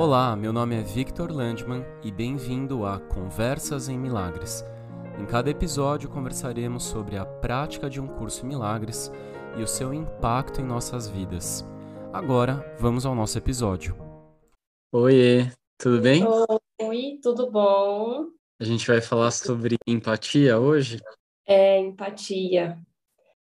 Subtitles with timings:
[0.00, 4.64] Olá, meu nome é Victor Landman e bem-vindo a Conversas em Milagres.
[5.18, 9.10] Em cada episódio conversaremos sobre a prática de um curso em milagres
[9.56, 11.66] e o seu impacto em nossas vidas.
[12.12, 13.96] Agora, vamos ao nosso episódio.
[14.92, 16.22] Oiê, tudo bem?
[16.80, 18.28] Oi, tudo bom?
[18.60, 21.00] A gente vai falar sobre empatia hoje?
[21.44, 22.78] É, empatia.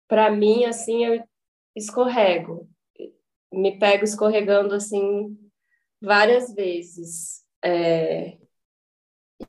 [0.08, 1.24] Para mim, assim, eu
[1.76, 2.68] escorrego.
[3.54, 5.38] Me pego escorregando, assim,
[6.02, 7.44] várias vezes.
[7.64, 8.38] É...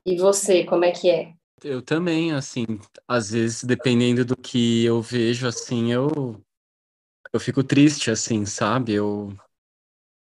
[0.05, 1.33] E você, como é que é?
[1.63, 2.65] Eu também, assim,
[3.07, 6.41] às vezes, dependendo do que eu vejo, assim, eu,
[7.33, 8.93] eu fico triste, assim, sabe?
[8.93, 9.35] Eu,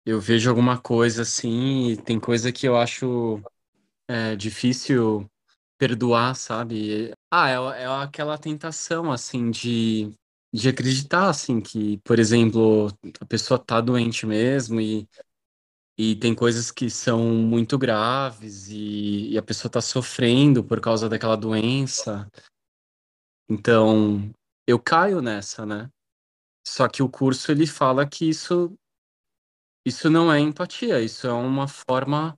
[0.05, 3.41] eu vejo alguma coisa, assim, e tem coisa que eu acho
[4.07, 5.25] é, difícil
[5.77, 7.13] perdoar, sabe?
[7.31, 10.11] Ah, é, é aquela tentação, assim, de,
[10.53, 15.07] de acreditar, assim, que, por exemplo, a pessoa tá doente mesmo e
[15.97, 21.07] e tem coisas que são muito graves e, e a pessoa está sofrendo por causa
[21.07, 22.29] daquela doença.
[23.49, 24.33] Então,
[24.67, 25.89] eu caio nessa, né?
[26.65, 28.75] Só que o curso ele fala que isso
[29.85, 32.37] isso não é empatia, isso é uma forma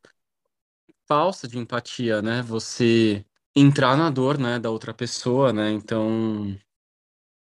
[1.08, 2.42] falsa de empatia, né?
[2.42, 3.24] Você
[3.56, 5.72] entrar na dor, né, da outra pessoa, né?
[5.72, 6.58] Então,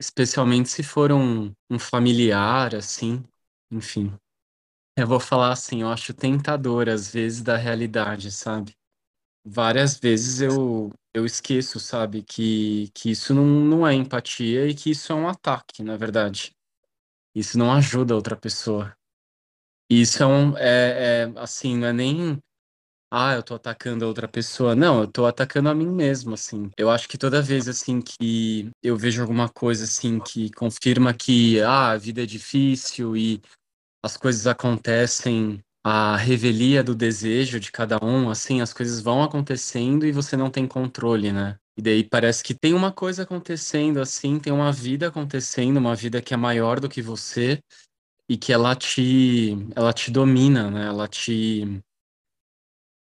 [0.01, 3.25] especialmente se for um, um familiar, assim,
[3.71, 4.13] enfim.
[4.97, 8.75] Eu vou falar assim, eu acho tentador às vezes da realidade, sabe?
[9.45, 14.91] Várias vezes eu, eu esqueço, sabe, que, que isso não, não é empatia e que
[14.91, 16.53] isso é um ataque, na verdade.
[17.35, 18.95] Isso não ajuda a outra pessoa.
[19.91, 22.39] Isso é um, é, é assim, não é nem,
[23.11, 24.75] ah, eu tô atacando a outra pessoa.
[24.75, 26.71] Não, eu tô atacando a mim mesmo, assim.
[26.79, 31.61] Eu acho que toda vez, assim, que eu vejo alguma coisa, assim, que confirma que,
[31.63, 33.43] ah, a vida é difícil e
[34.03, 40.07] as coisas acontecem, a revelia do desejo de cada um, assim, as coisas vão acontecendo
[40.07, 41.59] e você não tem controle, né?
[41.77, 46.21] E daí parece que tem uma coisa acontecendo assim, tem uma vida acontecendo, uma vida
[46.21, 47.61] que é maior do que você
[48.29, 50.87] e que ela te, ela te domina, né?
[50.87, 51.83] Ela te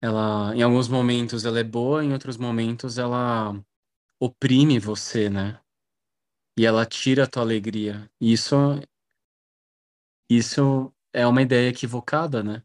[0.03, 3.59] ela em alguns momentos ela é boa, em outros momentos ela
[4.21, 5.61] oprime você, né?
[6.59, 8.09] E ela tira a tua alegria.
[8.21, 8.55] E isso
[10.29, 12.63] isso é uma ideia equivocada, né?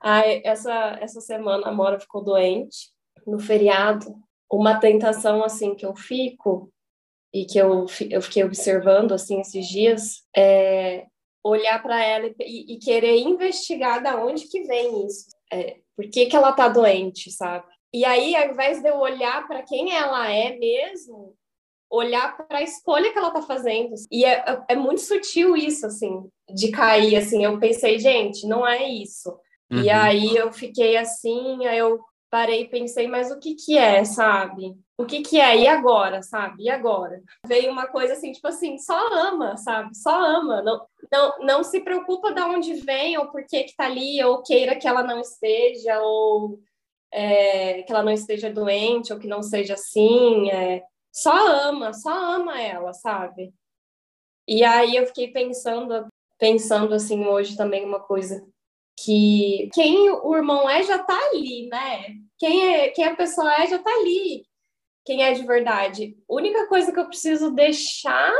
[0.00, 2.90] Ai, essa, essa semana a Mora ficou doente
[3.26, 4.14] no feriado.
[4.50, 6.72] Uma tentação assim que eu fico
[7.34, 11.06] e que eu, eu fiquei observando assim esses dias é
[11.44, 15.28] olhar para ela e, e, querer investigar da onde que vem isso.
[15.52, 17.66] É, por que, que ela tá doente, sabe?
[17.92, 21.36] E aí, ao invés de eu olhar para quem ela é mesmo,
[21.90, 23.94] olhar para a escolha que ela está fazendo.
[24.10, 27.44] E é, é, muito sutil isso, assim, de cair, assim.
[27.44, 29.30] Eu pensei, gente, não é isso.
[29.70, 29.82] Uhum.
[29.82, 34.04] E aí eu fiquei assim, aí eu parei e pensei, mas o que que é,
[34.04, 34.76] sabe?
[34.98, 35.58] O que que é?
[35.58, 36.64] E agora, sabe?
[36.64, 37.22] E agora?
[37.46, 39.96] Veio uma coisa assim, tipo assim, só ama, sabe?
[39.96, 40.62] Só ama.
[40.62, 44.42] Não, não, não se preocupa de onde vem ou por que que tá ali, ou
[44.42, 46.58] queira que ela não esteja, ou
[47.12, 50.50] é, que ela não esteja doente, ou que não seja assim.
[50.50, 50.82] É,
[51.16, 51.34] só
[51.68, 53.54] ama, só ama ela, sabe?
[54.46, 56.06] E aí eu fiquei pensando,
[56.38, 58.46] pensando assim hoje também uma coisa
[59.02, 62.16] que quem o irmão é já tá ali, né?
[62.38, 64.44] Quem é, quem a pessoa é já tá ali.
[65.06, 66.18] Quem é de verdade.
[66.28, 68.32] A única coisa que eu preciso deixar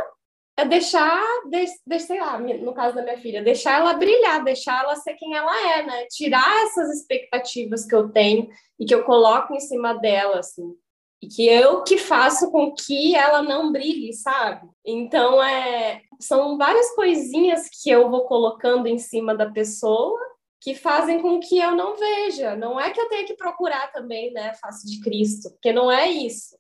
[0.59, 4.83] é deixar, de, de, sei lá, no caso da minha filha, deixar ela brilhar, deixar
[4.83, 6.07] ela ser quem ela é, né?
[6.11, 8.49] Tirar essas expectativas que eu tenho
[8.79, 10.77] e que eu coloco em cima dela, assim
[11.23, 14.69] e que eu que faço com que ela não brilhe, sabe?
[14.85, 20.19] Então é são várias coisinhas que eu vou colocando em cima da pessoa
[20.61, 22.57] que fazem com que eu não veja.
[22.57, 26.09] Não é que eu tenha que procurar também, né, face de Cristo, porque não é
[26.09, 26.57] isso.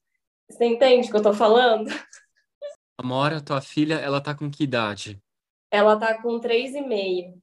[0.48, 1.90] Você entende o que eu tô falando?
[2.98, 5.20] Amora, tua filha, ela tá com que idade?
[5.70, 7.34] Ela tá com três e meio.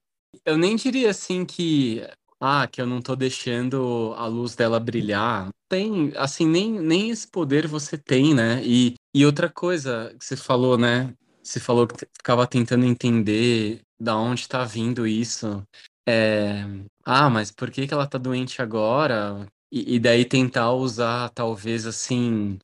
[0.45, 2.01] Eu nem diria assim que
[2.45, 5.48] ah, que eu não tô deixando a luz dela brilhar.
[5.69, 8.62] Tem, assim, nem, nem esse poder você tem, né?
[8.66, 11.13] E, e outra coisa que você falou, né?
[11.42, 15.63] Você falou que ficava tentando entender da onde tá vindo isso.
[16.06, 16.66] É,
[17.06, 19.48] ah, mas por que que ela tá doente agora?
[19.72, 22.60] E, e daí tentar usar, talvez, assim,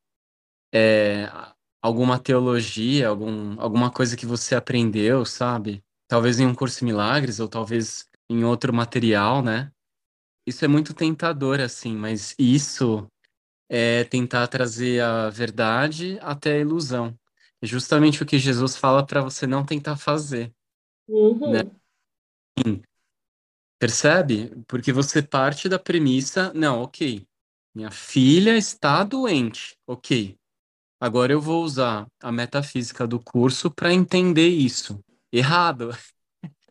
[0.75, 1.31] é,
[1.81, 5.81] alguma teologia, algum, alguma coisa que você aprendeu, sabe?
[6.09, 9.71] Talvez em um curso de milagres, ou talvez em outro material, né?
[10.45, 13.07] Isso é muito tentador, assim, mas isso
[13.69, 17.17] é tentar trazer a verdade até a ilusão.
[17.61, 20.53] É justamente o que Jesus fala para você não tentar fazer,
[21.45, 21.61] né?
[21.61, 21.71] Uhum.
[22.59, 22.81] Sim,
[23.79, 24.51] Percebe?
[24.67, 27.25] Porque você parte da premissa, não, ok,
[27.73, 30.35] minha filha está doente, ok.
[30.99, 34.99] Agora eu vou usar a metafísica do curso para entender isso.
[35.31, 35.91] Errado.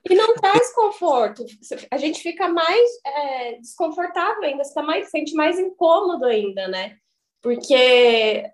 [0.08, 1.44] E não traz conforto.
[1.90, 6.96] A gente fica mais é, desconfortável ainda, você tá mais, sente mais incômodo ainda, né?
[7.42, 8.50] Porque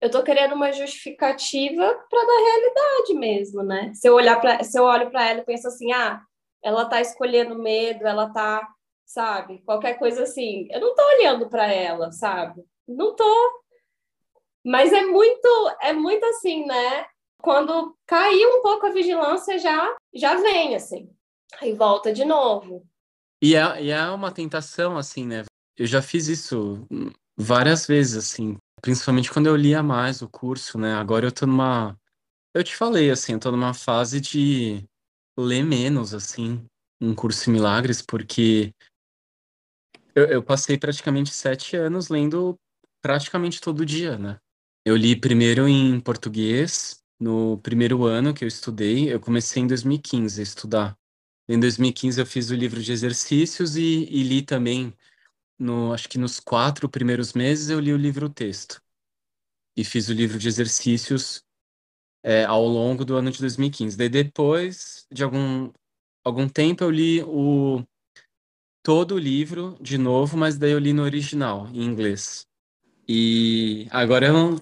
[0.00, 3.92] eu tô querendo uma justificativa para dar realidade mesmo, né?
[3.94, 6.20] Se eu olhar para, se eu olho para ela e penso assim, ah,
[6.62, 8.66] ela tá escolhendo medo, ela tá,
[9.04, 10.68] sabe, qualquer coisa assim.
[10.70, 12.64] Eu não tô olhando para ela, sabe?
[12.86, 13.62] Não tô.
[14.64, 15.48] Mas é muito,
[15.80, 17.06] é muito assim, né?
[17.40, 21.10] Quando caiu um pouco a vigilância, já, já vem assim.
[21.60, 22.86] Aí volta de novo.
[23.42, 25.44] E é, e é uma tentação, assim, né?
[25.76, 26.86] Eu já fiz isso
[27.36, 30.94] várias vezes, assim, principalmente quando eu lia mais o curso, né?
[30.94, 31.98] Agora eu tô numa.
[32.54, 34.82] Eu te falei, assim, eu tô numa fase de
[35.38, 36.64] ler menos, assim,
[37.00, 38.72] um curso em milagres, porque
[40.14, 42.58] eu, eu passei praticamente sete anos lendo
[43.02, 44.38] praticamente todo dia, né?
[44.84, 50.40] Eu li primeiro em português, no primeiro ano que eu estudei, eu comecei em 2015
[50.40, 50.98] a estudar.
[51.48, 54.92] Em 2015 eu fiz o livro de exercícios e, e li também,
[55.58, 58.82] no, acho que nos quatro primeiros meses eu li o livro texto.
[59.76, 61.44] E fiz o livro de exercícios
[62.22, 63.96] é, ao longo do ano de 2015.
[63.96, 65.70] Daí depois de algum,
[66.24, 67.84] algum tempo eu li o,
[68.82, 72.46] todo o livro de novo, mas daí eu li no original, em inglês.
[73.08, 74.60] E agora eu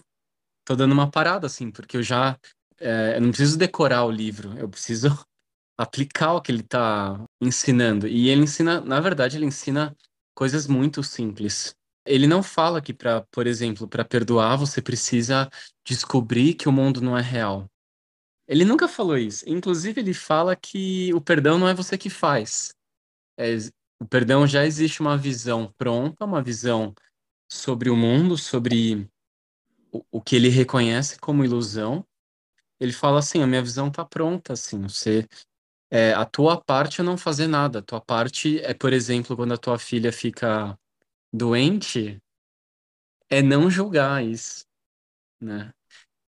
[0.65, 2.39] tô dando uma parada, assim, porque eu já
[2.81, 5.09] é, eu não preciso decorar o livro, eu preciso
[5.79, 8.07] aplicar o que ele está ensinando.
[8.07, 9.97] E ele ensina, na verdade, ele ensina
[10.35, 11.75] coisas muito simples.
[12.07, 15.49] Ele não fala que para, por exemplo, para perdoar você precisa
[15.87, 17.67] descobrir que o mundo não é real.
[18.47, 19.49] Ele nunca falou isso.
[19.49, 22.75] Inclusive, ele fala que o perdão não é você que faz.
[23.39, 23.57] É,
[23.99, 26.95] o perdão já existe uma visão pronta, uma visão
[27.51, 29.09] sobre o mundo, sobre
[29.95, 32.05] o, o que ele reconhece como ilusão.
[32.81, 35.27] Ele fala assim: a minha visão está pronta, assim, você
[35.91, 37.79] é, a tua parte é não fazer nada.
[37.79, 40.77] A tua parte é, por exemplo, quando a tua filha fica
[41.33, 42.21] doente,
[43.31, 44.65] é não julgar isso,
[45.41, 45.73] né?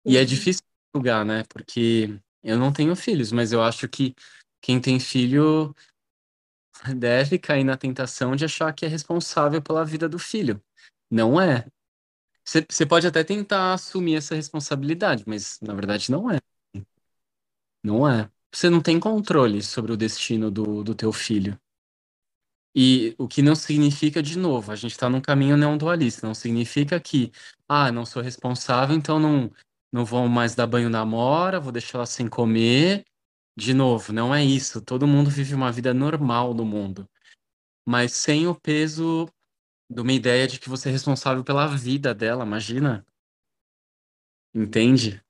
[0.05, 0.27] E é uhum.
[0.27, 0.63] difícil
[0.93, 1.45] julgar, né?
[1.49, 4.17] Porque eu não tenho filhos, mas eu acho que
[4.61, 5.73] quem tem filho
[6.97, 10.61] deve cair na tentação de achar que é responsável pela vida do filho.
[11.09, 11.67] Não é.
[12.45, 16.39] Você pode até tentar assumir essa responsabilidade, mas na verdade não é.
[17.83, 21.59] Não é você não tem controle sobre o destino do, do teu filho.
[22.75, 26.27] E o que não significa, de novo, a gente está num caminho não dualista.
[26.27, 27.33] Não significa que,
[27.69, 29.51] ah, não sou responsável, então não,
[29.93, 33.05] não vou mais dar banho na mora, vou deixar ela sem comer.
[33.57, 34.81] De novo, não é isso.
[34.81, 37.09] Todo mundo vive uma vida normal no mundo,
[37.87, 39.29] mas sem o peso
[39.93, 43.07] de uma ideia de que você é responsável pela vida dela, imagina?
[44.55, 45.23] Entende?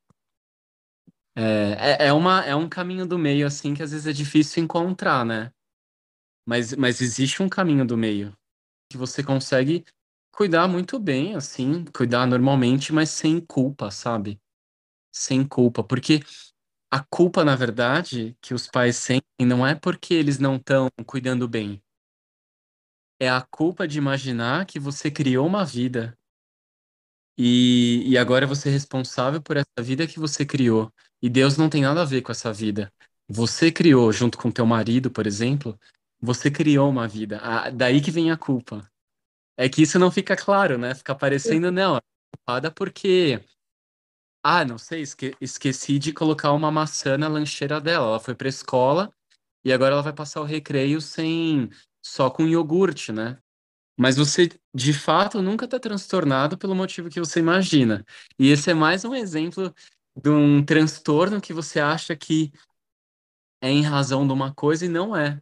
[1.35, 4.63] É, é, é, uma, é um caminho do meio, assim, que às vezes é difícil
[4.63, 5.51] encontrar, né?
[6.47, 8.37] Mas, mas existe um caminho do meio
[8.91, 9.85] que você consegue
[10.33, 14.41] cuidar muito bem, assim, cuidar normalmente, mas sem culpa, sabe?
[15.13, 15.83] Sem culpa.
[15.83, 16.21] Porque
[16.91, 21.49] a culpa, na verdade, que os pais sentem não é porque eles não estão cuidando
[21.49, 21.83] bem.
[23.23, 26.13] É a culpa de imaginar que você criou uma vida
[27.39, 30.93] e, e agora você é responsável por essa vida que você criou.
[31.23, 32.93] E Deus não tem nada a ver com essa vida.
[33.29, 35.79] Você criou, junto com teu marido, por exemplo,
[36.21, 37.39] você criou uma vida.
[37.45, 38.85] Ah, daí que vem a culpa.
[39.57, 40.93] É que isso não fica claro, né?
[40.93, 42.01] Fica parecendo, não, é
[42.37, 43.41] culpada porque.
[44.43, 48.09] Ah, não sei, esque esqueci de colocar uma maçã na lancheira dela.
[48.09, 49.15] Ela foi pra escola
[49.65, 51.71] e agora ela vai passar o recreio sem.
[52.03, 53.39] Só com iogurte, né?
[53.99, 58.05] Mas você, de fato, nunca está transtornado pelo motivo que você imagina.
[58.39, 59.73] E esse é mais um exemplo
[60.17, 62.53] de um transtorno que você acha que
[63.61, 65.41] é em razão de uma coisa e não é.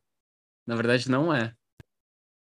[0.66, 1.54] Na verdade, não é.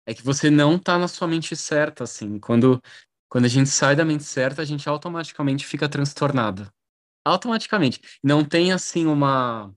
[0.05, 2.39] É que você não tá na sua mente certa, assim.
[2.39, 2.81] Quando,
[3.29, 6.71] quando a gente sai da mente certa, a gente automaticamente fica transtornado.
[7.25, 8.01] Automaticamente.
[8.21, 9.73] Não tem, assim, uma.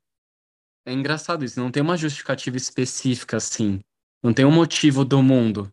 [0.84, 3.80] É engraçado isso, não tem uma justificativa específica, assim.
[4.26, 5.72] Não tem um motivo do mundo.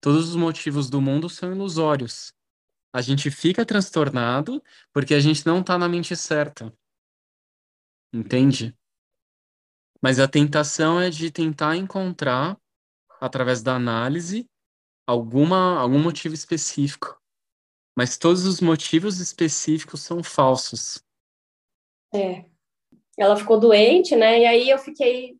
[0.00, 2.32] Todos os motivos do mundo são ilusórios
[2.92, 4.60] a gente fica transtornado
[4.92, 6.76] porque a gente não está na mente certa.
[8.12, 8.76] Entende?
[10.02, 12.58] Mas a tentação é de tentar encontrar,
[13.20, 14.48] através da análise,
[15.06, 17.16] alguma, algum motivo específico.
[17.96, 21.00] Mas todos os motivos específicos são falsos.
[22.12, 22.46] É.
[23.16, 24.40] Ela ficou doente, né?
[24.40, 25.37] E aí eu fiquei.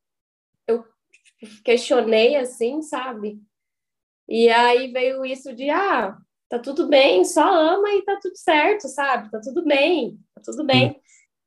[1.64, 3.40] Questionei assim, sabe?
[4.28, 6.16] E aí veio isso de, ah,
[6.48, 9.30] tá tudo bem, só ama e tá tudo certo, sabe?
[9.30, 10.90] Tá tudo bem, tá tudo bem.
[10.90, 11.00] Hum.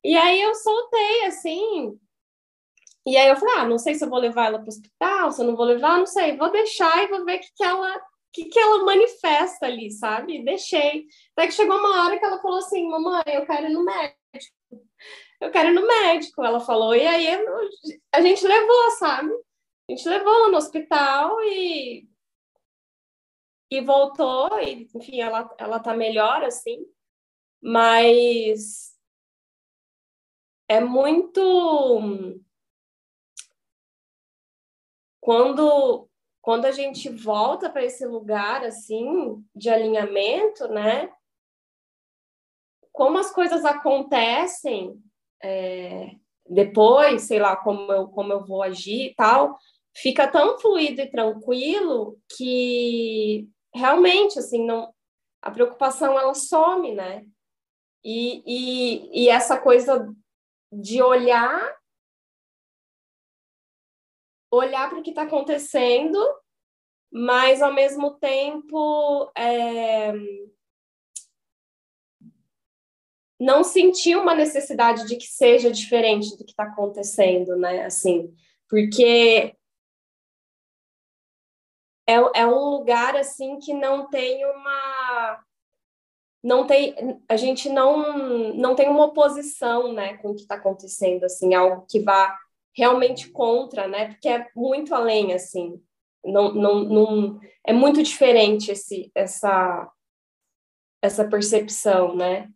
[0.04, 1.98] E aí eu soltei, assim,
[3.04, 5.32] e aí eu falei, ah, não sei se eu vou levar ela para o hospital,
[5.32, 7.64] se eu não vou levar, não sei, vou deixar e vou ver o que, que
[7.64, 8.00] ela
[8.32, 10.42] que, que ela manifesta ali, sabe?
[10.42, 11.06] Deixei.
[11.36, 14.16] Até que chegou uma hora que ela falou assim, mamãe, eu quero ir no médico.
[15.38, 16.94] Eu quero ir no médico, ela falou.
[16.94, 17.26] E aí
[18.10, 19.30] a gente levou, sabe?
[19.88, 22.08] A gente levou ela no hospital e
[23.72, 26.86] e voltou, e, enfim, ela, ela tá melhor, assim,
[27.58, 28.94] mas
[30.68, 32.38] é muito.
[35.20, 36.06] Quando,
[36.42, 41.10] quando a gente volta para esse lugar, assim, de alinhamento, né?
[42.92, 45.02] Como as coisas acontecem
[45.42, 46.14] é,
[46.52, 49.58] depois, sei lá, como eu, como eu vou agir e tal,
[49.94, 54.92] fica tão fluido e tranquilo que realmente, assim, não,
[55.40, 57.24] a preocupação ela some, né?
[58.04, 60.12] E, e, e essa coisa
[60.72, 61.76] de olhar
[64.50, 66.18] olhar para o que está acontecendo,
[67.10, 70.12] mas ao mesmo tempo é,
[73.42, 77.84] não sentir uma necessidade de que seja diferente do que está acontecendo, né?
[77.84, 78.32] Assim,
[78.68, 79.56] porque
[82.06, 85.44] é, é um lugar assim que não tem uma
[86.40, 91.24] não tem a gente não não tem uma oposição né com o que está acontecendo
[91.24, 92.36] assim algo que vá
[92.76, 95.80] realmente contra né porque é muito além assim
[96.24, 99.90] não, não, não é muito diferente esse essa
[101.00, 102.48] essa percepção né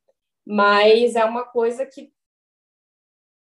[0.47, 2.13] mas é uma coisa que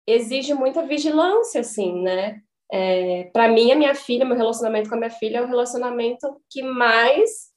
[0.06, 2.42] exige muita vigilância assim né
[2.75, 6.40] é, para mim, a minha filha, meu relacionamento com a minha filha é o relacionamento
[6.49, 7.52] que mais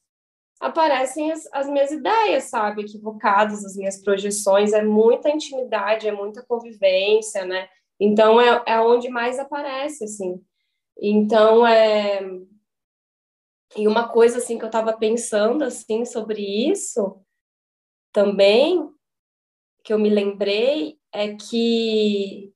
[0.60, 2.82] aparecem as, as minhas ideias, sabe?
[2.82, 4.74] Equivocadas, as minhas projeções.
[4.74, 7.70] É muita intimidade, é muita convivência, né?
[7.98, 10.44] Então, é, é onde mais aparece, assim.
[11.02, 12.20] Então, é...
[13.78, 17.22] E uma coisa, assim, que eu estava pensando, assim, sobre isso
[18.12, 18.90] também,
[19.86, 22.52] que eu me lembrei, é que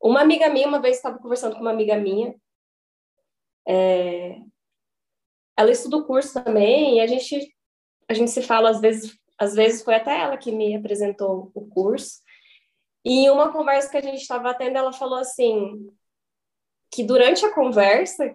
[0.00, 2.34] uma amiga minha, uma vez estava conversando com uma amiga minha,
[3.68, 4.40] é,
[5.58, 7.54] ela estuda o curso também, e a gente,
[8.08, 11.68] a gente se fala às vezes, às vezes foi até ela que me apresentou o
[11.68, 12.22] curso,
[13.04, 15.94] e em uma conversa que a gente estava tendo, ela falou assim,
[16.90, 18.34] que durante a conversa,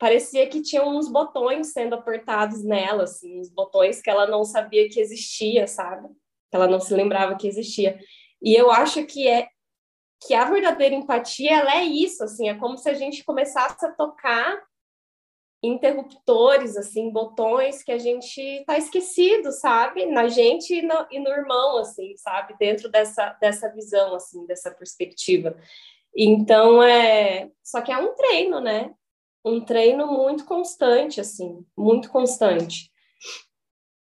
[0.00, 4.88] parecia que tinha uns botões sendo apertados nela, assim, uns botões que ela não sabia
[4.88, 6.08] que existia, sabe?
[6.50, 8.00] Que ela não se lembrava que existia.
[8.42, 9.46] E eu acho que é
[10.26, 13.92] que a verdadeira empatia ela é isso, assim, é como se a gente começasse a
[13.92, 14.62] tocar
[15.62, 20.06] interruptores, assim, botões que a gente tá esquecido, sabe?
[20.06, 22.56] Na gente e no, e no irmão, assim, sabe?
[22.58, 25.54] Dentro dessa, dessa visão, assim, dessa perspectiva.
[26.16, 27.50] Então, é...
[27.62, 28.94] Só que é um treino, né?
[29.44, 32.90] Um treino muito constante, assim, muito constante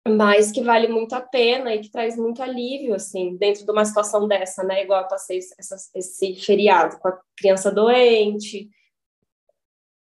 [0.07, 3.85] mas que vale muito a pena e que traz muito alívio, assim, dentro de uma
[3.85, 4.83] situação dessa, né?
[4.83, 8.69] Igual eu passei essa, esse feriado com a criança doente,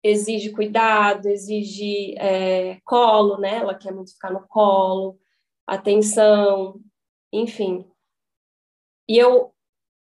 [0.02, 3.56] exige cuidado, exige é, colo, né?
[3.56, 5.18] Ela quer muito ficar no colo,
[5.66, 6.80] atenção,
[7.32, 7.86] enfim.
[9.08, 9.52] E eu,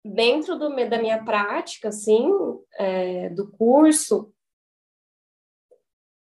[0.05, 2.31] dentro do, da minha prática, assim,
[2.79, 4.33] é, do curso,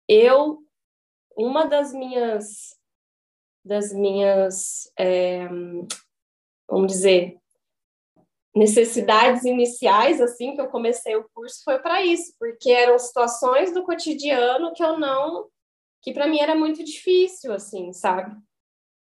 [0.07, 0.63] eu,
[1.35, 2.75] uma das minhas
[3.65, 5.47] das minhas, é,
[6.69, 7.35] vamos dizer,
[8.55, 13.83] necessidades iniciais, assim, que eu comecei o curso, foi para isso, porque eram situações do
[13.83, 15.49] cotidiano que eu não,
[16.01, 18.39] que para mim era muito difícil, assim, sabe?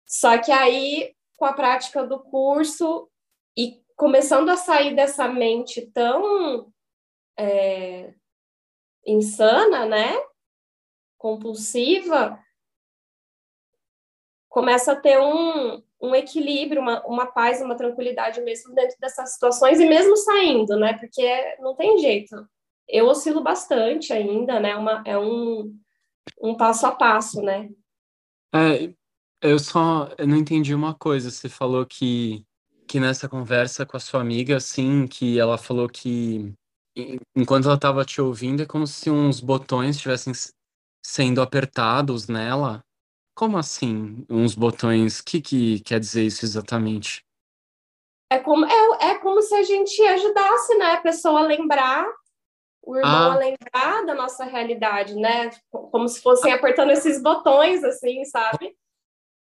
[0.07, 3.09] Só que aí, com a prática do curso
[3.57, 6.71] e começando a sair dessa mente tão
[7.37, 8.13] é,
[9.05, 10.13] insana, né?
[11.21, 12.39] Compulsiva,
[14.49, 19.79] começa a ter um, um equilíbrio, uma, uma paz, uma tranquilidade mesmo dentro dessas situações
[19.79, 20.97] e mesmo saindo, né?
[20.97, 22.35] Porque não tem jeito.
[22.89, 24.75] Eu oscilo bastante ainda, né?
[24.75, 25.71] Uma, é um,
[26.41, 27.69] um passo a passo, né?
[28.55, 28.91] É,
[29.43, 31.29] eu só eu não entendi uma coisa.
[31.29, 32.43] Você falou que,
[32.87, 36.51] que nessa conversa com a sua amiga, assim, que ela falou que
[37.35, 40.33] enquanto ela estava te ouvindo, é como se uns botões estivessem
[41.01, 42.83] sendo apertados nela
[43.33, 45.19] como assim, uns botões?
[45.19, 47.25] O que, que quer dizer isso exatamente?
[48.29, 52.05] É como, é, é como se a gente ajudasse né, a pessoa a lembrar
[52.83, 53.33] o irmão ah.
[53.33, 55.51] a lembrar da nossa realidade, né?
[55.69, 58.75] Como se fossem apertando esses botões, assim, sabe?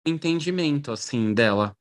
[0.07, 1.77] Entendimento, assim, dela.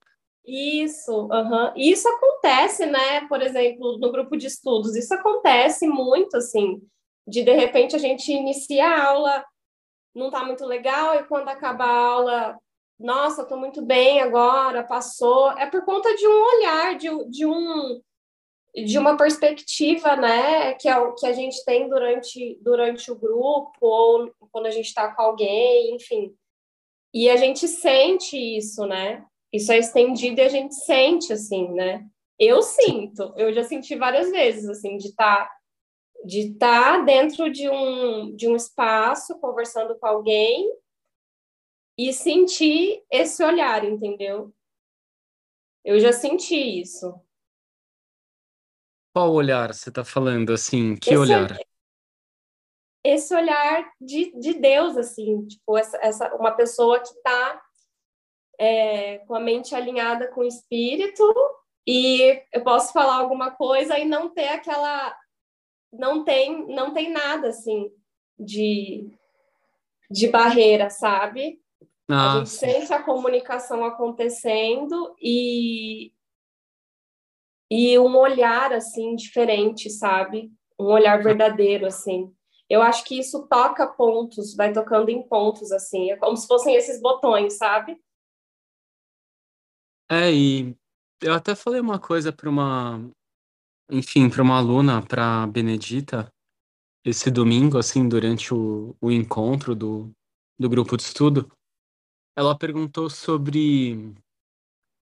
[0.45, 1.73] Isso, uhum.
[1.75, 3.27] isso acontece, né?
[3.27, 6.81] Por exemplo, no grupo de estudos, isso acontece muito, assim,
[7.27, 9.45] de de repente a gente inicia a aula,
[10.15, 12.59] não tá muito legal, e quando acaba a aula,
[12.99, 15.51] nossa, tô muito bem agora, passou.
[15.51, 18.01] É por conta de um olhar, de, de um
[18.83, 23.71] de uma perspectiva, né, que é o que a gente tem durante, durante o grupo,
[23.79, 26.35] ou quando a gente está com alguém, enfim.
[27.13, 29.25] E a gente sente isso, né?
[29.53, 32.05] Isso é estendido e a gente sente, assim, né?
[32.37, 35.51] Eu sinto, eu já senti várias vezes, assim, de estar tá,
[36.25, 40.71] de estar tá dentro de um, de um espaço, conversando com alguém,
[41.97, 44.53] e sentir esse olhar, entendeu?
[45.83, 47.13] Eu já senti isso.
[49.13, 50.95] Qual olhar você está falando, assim?
[50.95, 51.57] Que esse, olhar?
[53.03, 57.63] Esse olhar de, de Deus, assim, tipo, essa, essa, uma pessoa que está
[58.59, 61.23] é, com a mente alinhada com o espírito
[61.87, 65.15] e eu posso falar alguma coisa e não ter aquela
[65.97, 67.91] não tem não tem nada assim
[68.39, 69.09] de
[70.09, 71.59] de barreira sabe
[72.07, 76.13] ah, a gente sente a comunicação acontecendo e
[77.69, 80.51] e um olhar assim diferente, sabe?
[80.79, 82.31] Um olhar verdadeiro assim.
[82.69, 86.75] Eu acho que isso toca pontos, vai tocando em pontos assim, é como se fossem
[86.75, 87.99] esses botões, sabe?
[90.09, 90.75] É, e
[91.21, 93.11] eu até falei uma coisa para uma,
[93.89, 96.31] enfim, para uma aluna, para Benedita,
[97.05, 100.11] esse domingo, assim, durante o, o encontro do,
[100.59, 101.51] do grupo de estudo,
[102.35, 104.13] ela perguntou sobre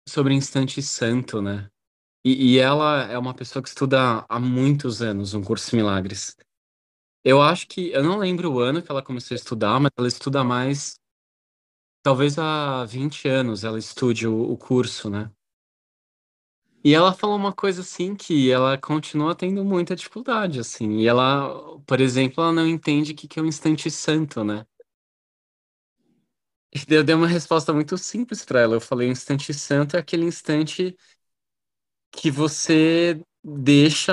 [0.08, 1.70] sobre instante santo, né?
[2.24, 6.36] E, e, ela é uma pessoa que estuda há muitos anos um curso de milagres.
[7.24, 10.08] Eu acho que, eu não lembro o ano que ela começou a estudar, mas ela
[10.08, 10.94] estuda mais,
[12.02, 15.30] talvez há 20 anos ela estude o, o curso, né?
[16.84, 20.98] E ela falou uma coisa assim que ela continua tendo muita dificuldade, assim.
[20.98, 24.66] E ela, por exemplo, ela não entende o que, que é um instante santo, né?
[26.88, 28.74] Eu dei uma resposta muito simples para ela.
[28.76, 30.96] Eu falei, o instante santo é aquele instante
[32.10, 34.12] que você deixa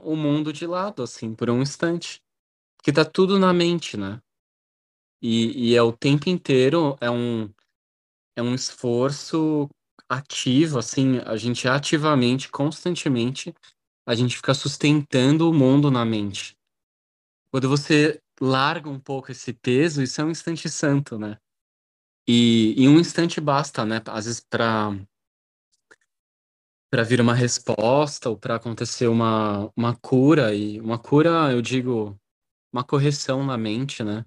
[0.00, 2.22] o mundo de lado, assim, por um instante.
[2.76, 4.20] Porque tá tudo na mente, né?
[5.20, 7.50] E, e é o tempo inteiro, é um,
[8.36, 9.68] é um esforço
[10.08, 13.54] ativo, assim, a gente ativamente, constantemente,
[14.06, 16.56] a gente fica sustentando o mundo na mente.
[17.50, 21.38] Quando você larga um pouco esse peso, isso é um instante santo, né?
[22.28, 24.00] E, e um instante basta, né?
[24.06, 24.92] Às vezes para
[26.88, 32.18] para vir uma resposta ou para acontecer uma, uma cura e uma cura, eu digo,
[32.72, 34.24] uma correção na mente, né?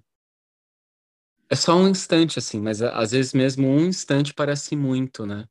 [1.48, 5.48] É só um instante assim, mas às vezes mesmo um instante parece muito, né?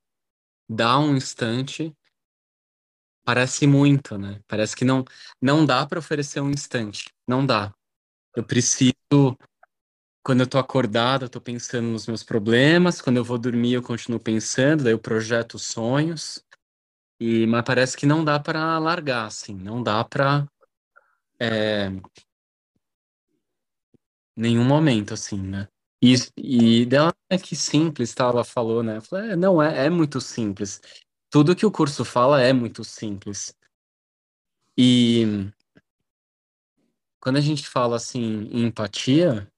[0.69, 1.91] Dá um instante
[3.23, 4.39] parece muito, né?
[4.47, 5.03] Parece que não
[5.41, 7.73] não dá para oferecer um instante, não dá.
[8.36, 8.93] Eu preciso
[10.23, 13.82] quando eu tô acordado, eu tô pensando nos meus problemas, quando eu vou dormir eu
[13.82, 16.43] continuo pensando, daí eu projeto sonhos.
[17.19, 20.47] E, mas parece que não dá para largar, assim, não dá para
[21.39, 21.89] é,
[24.36, 25.67] nenhum momento, assim, né?
[26.01, 28.25] E, e dela é que simples, tá?
[28.25, 29.01] Ela falou, né?
[29.01, 30.81] falei, é, não, é, é muito simples.
[31.29, 33.53] Tudo que o curso fala é muito simples.
[34.77, 35.51] E
[37.19, 39.51] quando a gente fala assim em empatia,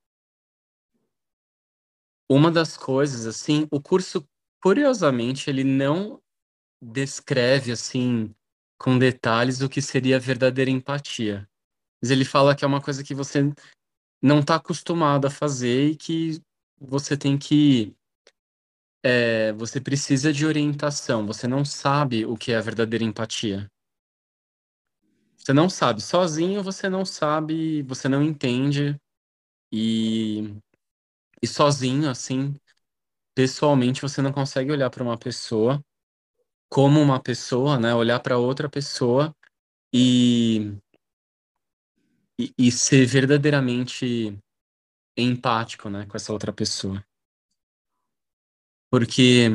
[2.27, 4.27] uma das coisas, assim, o curso,
[4.61, 6.21] curiosamente, ele não
[6.81, 8.33] descreve assim
[8.79, 11.47] com detalhes o que seria verdadeira empatia.
[12.01, 13.53] Mas ele fala que é uma coisa que você
[14.21, 16.41] não está acostumado a fazer e que
[16.79, 17.95] você tem que
[19.03, 21.25] é, você precisa de orientação.
[21.25, 23.69] Você não sabe o que é a verdadeira empatia.
[25.37, 26.01] Você não sabe.
[26.01, 28.95] Sozinho você não sabe, você não entende.
[29.71, 30.53] E,
[31.41, 32.53] e sozinho, assim,
[33.33, 35.83] pessoalmente, você não consegue olhar para uma pessoa
[36.69, 37.93] como uma pessoa, né?
[37.93, 39.35] Olhar para outra pessoa
[39.93, 40.73] e,
[42.43, 44.37] e, e, ser verdadeiramente
[45.17, 46.05] empático, né?
[46.05, 47.03] Com essa outra pessoa.
[48.89, 49.49] Porque,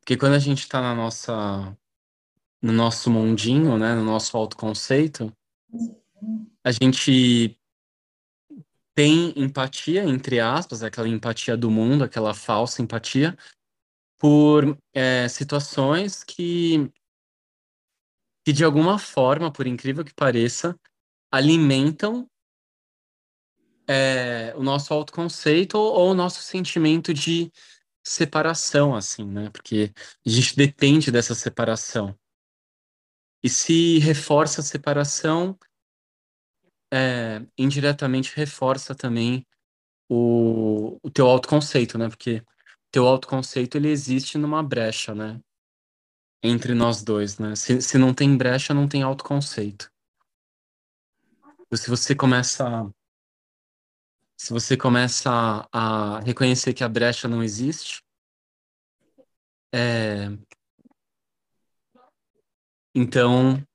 [0.00, 1.76] porque quando a gente está na nossa
[2.62, 3.94] no nosso mundinho, né?
[3.94, 5.32] No nosso autoconceito,
[6.64, 7.56] a gente
[8.94, 13.36] tem empatia, entre aspas, aquela empatia do mundo, aquela falsa empatia,
[14.18, 16.90] por é, situações que,
[18.44, 20.74] que, de alguma forma, por incrível que pareça,
[21.30, 22.28] alimentam
[23.88, 27.52] é, o nosso autoconceito ou, ou o nosso sentimento de
[28.04, 29.50] separação, assim, né?
[29.50, 29.92] Porque
[30.24, 32.16] a gente depende dessa separação.
[33.42, 35.58] E se reforça a separação,
[36.92, 39.46] é, indiretamente reforça também
[40.08, 42.08] o, o teu autoconceito, né?
[42.08, 42.42] Porque
[42.90, 45.40] teu autoconceito ele existe numa brecha, né?
[46.42, 47.56] Entre nós dois, né?
[47.56, 49.90] Se, se não tem brecha, não tem autoconceito.
[51.74, 52.64] Se você começa
[54.38, 58.02] se você começa a, reconhecer que a brecha não existe,
[59.74, 60.28] é,
[62.94, 63.66] então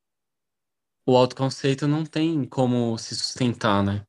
[1.05, 4.05] o autoconceito não tem como se sustentar, né?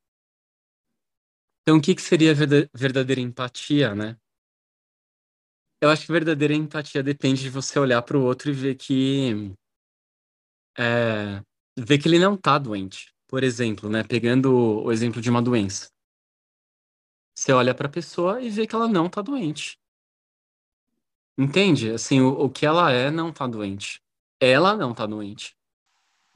[1.62, 4.16] Então, o que, que seria verdadeira empatia, né?
[5.80, 9.52] Eu acho que verdadeira empatia depende de você olhar para o outro e ver que
[10.78, 11.42] é,
[11.76, 13.11] ver que ele não está doente.
[13.32, 14.04] Por exemplo, né?
[14.04, 15.90] Pegando o exemplo de uma doença.
[17.34, 19.78] Você olha para a pessoa e vê que ela não está doente.
[21.38, 21.92] Entende?
[21.92, 24.02] Assim, o, o que ela é não está doente.
[24.38, 25.56] Ela não está doente.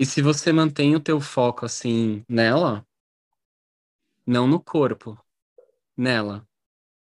[0.01, 2.83] E se você mantém o teu foco assim nela,
[4.27, 5.23] não no corpo,
[5.95, 6.49] nela,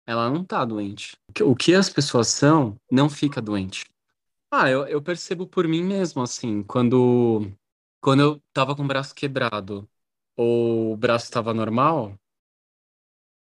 [0.04, 1.16] ela não tá doente.
[1.40, 3.84] O que as pessoas são não fica doente.
[4.50, 7.48] Ah, eu, eu percebo por mim mesmo, assim, quando,
[8.04, 9.88] quando eu tava com o braço quebrado
[10.36, 12.14] ou o braço tava normal,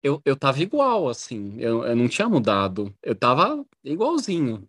[0.03, 2.95] eu, eu tava igual, assim, eu, eu não tinha mudado.
[3.03, 4.69] Eu tava igualzinho.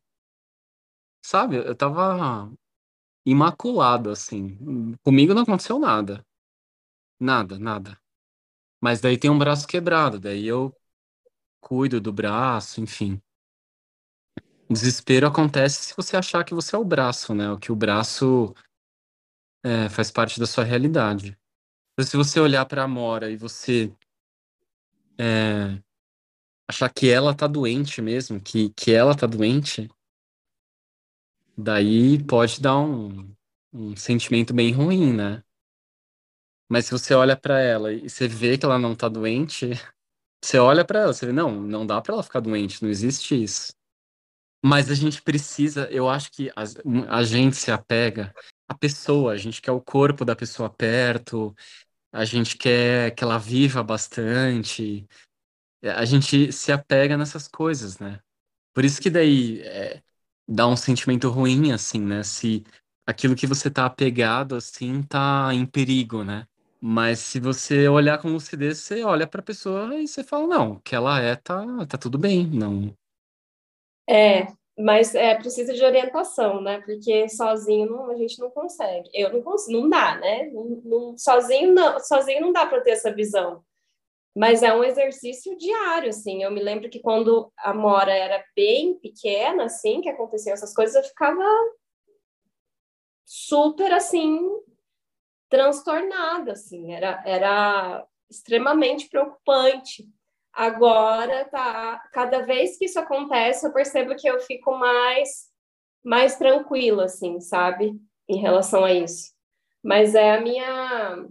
[1.21, 1.57] Sabe?
[1.57, 2.49] Eu tava
[3.25, 4.95] imaculado, assim.
[5.03, 6.25] Comigo não aconteceu nada.
[7.19, 7.99] Nada, nada.
[8.81, 10.73] Mas daí tem um braço quebrado, daí eu
[11.59, 13.21] cuido do braço, enfim.
[14.69, 17.51] Desespero acontece se você achar que você é o braço, né?
[17.51, 18.55] O que o braço
[19.63, 21.37] é, faz parte da sua realidade.
[22.01, 23.93] Se você olhar para a Mora e você
[25.17, 25.79] é,
[26.67, 29.89] achar que ela tá doente mesmo, que, que ela tá doente,
[31.57, 33.31] daí pode dar um,
[33.71, 35.43] um sentimento bem ruim, né?
[36.69, 39.71] Mas se você olha para ela e você vê que ela não tá doente,
[40.43, 43.41] você olha para ela, você vê, não, não dá para ela ficar doente, não existe
[43.41, 43.73] isso.
[44.65, 46.63] Mas a gente precisa, eu acho que a,
[47.17, 48.33] a gente se apega
[48.73, 51.55] à pessoa, a gente quer o corpo da pessoa perto,
[52.11, 55.07] a gente quer que ela viva bastante,
[55.83, 58.19] a gente se apega nessas coisas, né?
[58.73, 60.01] Por isso que daí é,
[60.47, 62.23] dá um sentimento ruim, assim, né?
[62.23, 62.63] Se
[63.07, 66.47] aquilo que você tá apegado, assim, tá em perigo, né?
[66.81, 70.71] Mas se você olhar com lucidez, você olha para a pessoa e você fala, não,
[70.73, 72.95] o que ela é, tá, tá tudo bem, não.
[74.07, 76.81] É, mas é precisa de orientação, né?
[76.81, 79.09] Porque sozinho não, a gente não consegue.
[79.13, 80.49] Eu não consigo, não dá, né?
[80.51, 83.63] Não, não, sozinho não, sozinho não dá para ter essa visão.
[84.35, 86.43] Mas é um exercício diário, assim.
[86.43, 90.95] Eu me lembro que quando a Mora era bem pequena, assim, que aconteciam essas coisas,
[90.95, 91.43] eu ficava
[93.25, 94.39] super assim
[95.49, 100.09] transtornada, assim, era, era extremamente preocupante.
[100.53, 105.49] Agora, tá, cada vez que isso acontece, eu percebo que eu fico mais,
[106.03, 109.33] mais tranquila, assim, sabe, em relação a isso.
[109.83, 111.27] Mas é a minha.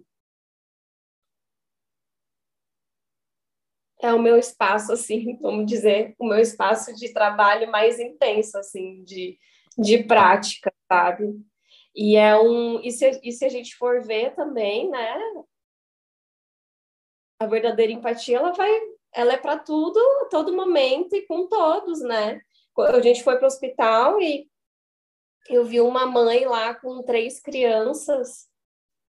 [4.00, 9.04] É o meu espaço, assim, vamos dizer, o meu espaço de trabalho mais intenso, assim,
[9.04, 9.38] de,
[9.78, 11.40] de prática, sabe?
[11.94, 12.80] E é um.
[12.82, 15.14] E se, e se a gente for ver também, né?
[17.38, 18.70] A verdadeira empatia, ela vai.
[19.14, 22.40] Ela é para tudo, todo momento e com todos, né?
[22.78, 24.48] A gente foi para o hospital e
[25.48, 28.48] eu vi uma mãe lá com três crianças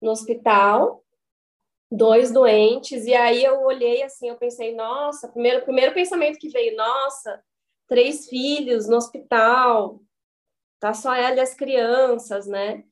[0.02, 1.04] no hospital,
[1.92, 6.76] dois doentes, e aí eu olhei assim, eu pensei, nossa, primeiro, primeiro pensamento que veio,
[6.76, 7.44] nossa,
[7.88, 10.02] três filhos no hospital,
[10.80, 12.84] tá só ela e as crianças, né?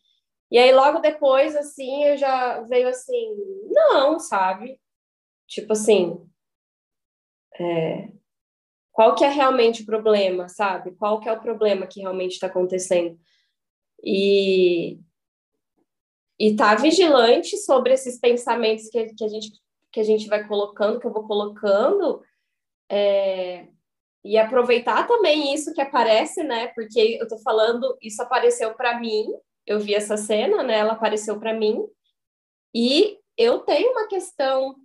[0.52, 3.36] E aí logo depois, assim, eu já veio assim,
[3.70, 4.80] não, sabe?
[5.48, 6.30] Tipo assim,
[7.60, 8.10] é,
[8.92, 10.92] qual que é realmente o problema, sabe?
[10.96, 13.20] Qual que é o problema que realmente está acontecendo?
[14.04, 15.00] E
[16.40, 19.52] e tá vigilante sobre esses pensamentos que, que a gente
[19.92, 22.24] que a gente vai colocando, que eu vou colocando,
[22.90, 23.68] é,
[24.24, 26.68] e aproveitar também isso que aparece, né?
[26.68, 29.28] Porque eu tô falando, isso apareceu para mim,
[29.66, 30.80] eu vi essa cena, né?
[30.80, 31.86] Ela apareceu para mim,
[32.74, 34.76] e eu tenho uma questão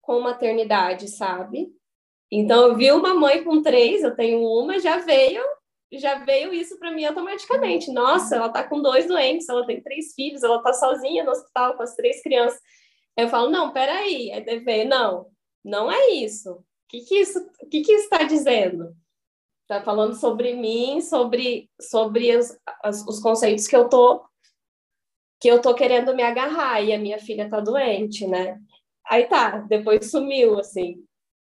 [0.00, 1.72] com maternidade, sabe?
[2.30, 5.42] Então eu vi uma mãe com três, eu tenho uma, já veio,
[5.92, 7.90] já veio isso para mim automaticamente.
[7.90, 11.76] Nossa, ela tá com dois doentes, ela tem três filhos, ela tá sozinha no hospital
[11.76, 12.60] com as três crianças.
[13.16, 15.26] Eu falo, não, peraí, a TV, não,
[15.64, 16.52] não é isso.
[16.52, 18.94] O que que isso, que que está dizendo?
[19.62, 22.56] Está falando sobre mim, sobre, sobre os,
[23.06, 24.24] os conceitos que eu tô
[25.40, 28.58] que eu tô querendo me agarrar e a minha filha tá doente, né?
[29.06, 31.04] Aí tá, depois sumiu, assim.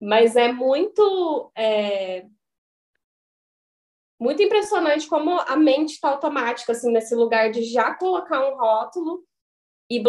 [0.02, 2.26] Mas é muito é,
[4.20, 9.24] muito impressionante como a mente está automática, assim, nesse lugar de já colocar um rótulo
[9.90, 10.02] e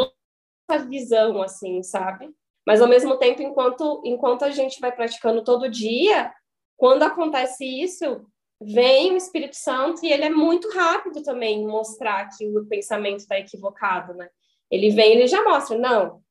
[0.68, 2.30] a visão, assim, sabe?
[2.66, 6.32] Mas ao mesmo tempo, enquanto, enquanto a gente vai praticando todo dia,
[6.76, 8.26] quando acontece isso,
[8.60, 13.20] vem o Espírito Santo e ele é muito rápido também em mostrar que o pensamento
[13.20, 14.28] está equivocado, né?
[14.70, 16.22] Ele vem, ele já mostra, não,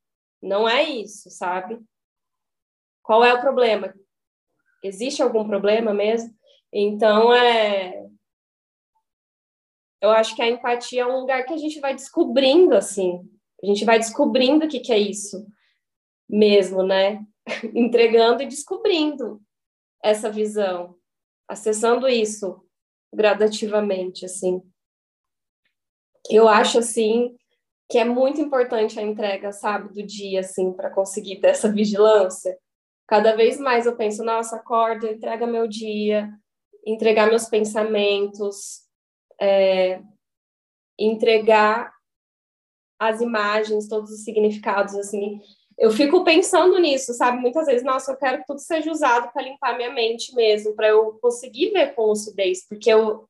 [0.41, 1.79] não é isso, sabe?
[3.05, 3.93] Qual é o problema?
[4.83, 6.35] Existe algum problema mesmo?
[6.73, 8.03] Então, é...
[10.01, 13.21] Eu acho que a empatia é um lugar que a gente vai descobrindo, assim.
[13.63, 15.47] A gente vai descobrindo o que, que é isso
[16.27, 17.23] mesmo, né?
[17.75, 19.39] Entregando e descobrindo
[20.03, 20.95] essa visão,
[21.47, 22.63] acessando isso
[23.13, 24.61] gradativamente, assim.
[26.29, 27.35] Eu acho, assim,
[27.87, 32.57] que é muito importante a entrega, sabe, do dia, assim, para conseguir ter essa vigilância.
[33.07, 36.29] Cada vez mais eu penso, nossa, acorda, entrega meu dia,
[36.85, 38.81] entregar meus pensamentos,
[39.39, 40.01] é,
[40.97, 41.93] entregar
[42.99, 45.41] as imagens, todos os significados, assim.
[45.77, 47.39] Eu fico pensando nisso, sabe?
[47.39, 50.87] Muitas vezes, nossa, eu quero que tudo seja usado para limpar minha mente mesmo, para
[50.87, 53.27] eu conseguir ver com lucidez, porque eu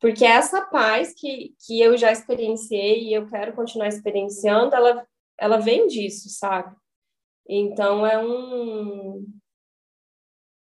[0.00, 5.06] porque essa paz que, que eu já experienciei e eu quero continuar experienciando, ela,
[5.38, 6.76] ela vem disso, sabe?
[7.48, 9.26] Então é um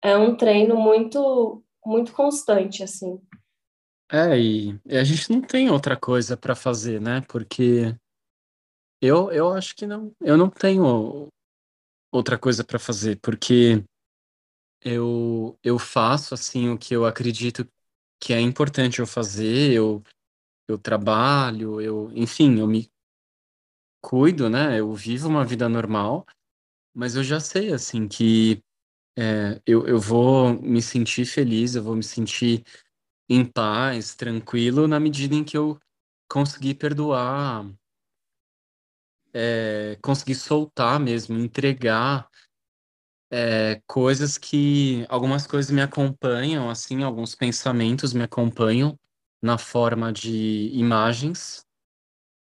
[0.02, 3.20] é um treino muito muito constante assim.
[4.10, 7.20] É, e, e a gente não tem outra coisa para fazer, né?
[7.22, 7.96] Porque
[9.00, 11.28] eu, eu acho que não, eu não tenho
[12.12, 13.84] outra coisa para fazer, porque
[14.82, 17.66] eu, eu faço assim o que eu acredito
[18.20, 20.02] que é importante eu fazer, eu,
[20.68, 22.88] eu trabalho, eu, enfim, eu me
[24.02, 24.78] cuido, né?
[24.78, 26.26] Eu vivo uma vida normal,
[26.94, 28.62] mas eu já sei assim que
[29.16, 32.64] é, eu, eu vou me sentir feliz, eu vou me sentir
[33.28, 35.78] em paz, tranquilo, na medida em que eu
[36.28, 37.66] conseguir perdoar,
[39.32, 42.28] é, conseguir soltar mesmo, entregar
[43.30, 48.98] é, coisas que algumas coisas me acompanham, assim, alguns pensamentos me acompanham
[49.42, 51.66] na forma de imagens.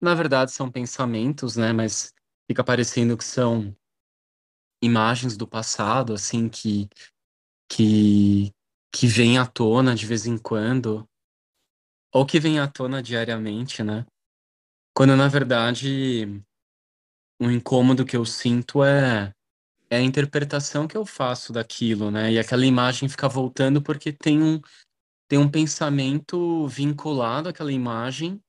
[0.00, 1.72] Na verdade, são pensamentos, né?
[1.72, 2.14] Mas
[2.48, 3.76] fica parecendo que são
[4.82, 6.88] imagens do passado, assim, que
[7.68, 8.52] que
[8.90, 11.06] que vem à tona de vez em quando,
[12.12, 14.06] ou que vem à tona diariamente, né?
[14.94, 16.42] Quando na verdade
[17.40, 19.32] o incômodo que eu sinto é,
[19.90, 22.32] é a interpretação que eu faço daquilo, né?
[22.32, 24.60] E aquela imagem fica voltando porque tem um,
[25.28, 28.40] tem um pensamento vinculado àquela imagem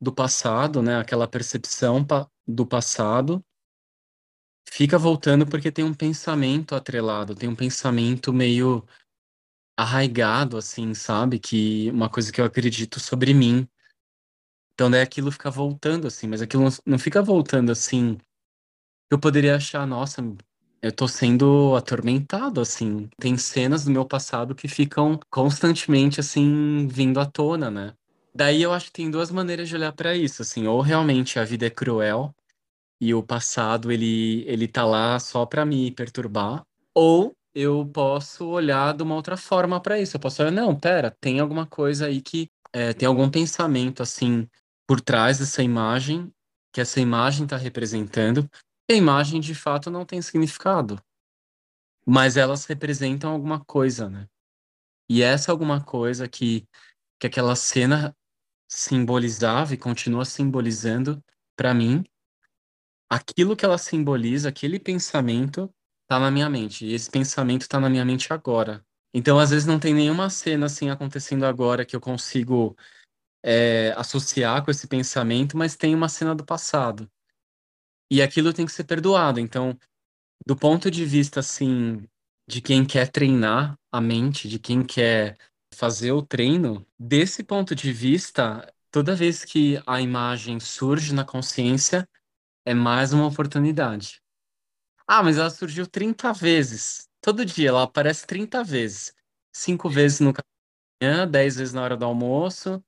[0.00, 0.98] do passado, né?
[0.98, 3.44] Aquela percepção pa do passado
[4.70, 8.84] fica voltando porque tem um pensamento atrelado, tem um pensamento meio
[9.78, 11.38] arraigado, assim, sabe?
[11.38, 13.68] Que uma coisa que eu acredito sobre mim.
[14.74, 18.18] Então, daí aquilo fica voltando, assim, mas aquilo não, fica voltando assim.
[19.10, 20.22] Eu poderia achar, nossa,
[20.82, 23.08] eu tô sendo atormentado, assim.
[23.18, 27.94] Tem cenas do meu passado que ficam constantemente, assim, vindo à tona, né?
[28.34, 31.44] Daí eu acho que tem duas maneiras de olhar para isso, assim, ou realmente a
[31.44, 32.34] vida é cruel
[33.00, 38.94] e o passado ele ele tá lá só para me perturbar, ou eu posso olhar
[38.94, 40.16] de uma outra forma para isso.
[40.16, 44.48] Eu posso olhar, não, pera, tem alguma coisa aí que é, tem algum pensamento assim
[44.86, 46.30] por trás dessa imagem
[46.72, 48.48] que essa imagem está representando.
[48.88, 51.02] E a imagem de fato não tem significado,
[52.06, 54.28] mas elas representam alguma coisa, né?
[55.08, 56.66] E essa alguma coisa que
[57.18, 58.14] que aquela cena
[58.68, 61.22] simbolizava e continua simbolizando
[61.56, 62.04] para mim,
[63.08, 65.72] aquilo que ela simboliza, aquele pensamento
[66.08, 66.86] tá na minha mente.
[66.86, 68.84] E esse pensamento tá na minha mente agora.
[69.14, 72.76] Então, às vezes, não tem nenhuma cena assim acontecendo agora que eu consigo
[73.42, 77.10] é, associar com esse pensamento, mas tem uma cena do passado.
[78.10, 79.40] E aquilo tem que ser perdoado.
[79.40, 79.78] Então,
[80.46, 82.06] do ponto de vista assim
[82.48, 85.36] de quem quer treinar a mente, de quem quer
[85.74, 92.08] fazer o treino, desse ponto de vista, toda vez que a imagem surge na consciência,
[92.66, 94.22] é mais uma oportunidade.
[95.06, 97.08] Ah, mas ela surgiu 30 vezes.
[97.22, 99.14] Todo dia ela aparece 30 vezes.
[99.52, 100.46] Cinco vezes no café
[101.02, 102.82] da manhã, 10 vezes na hora do almoço.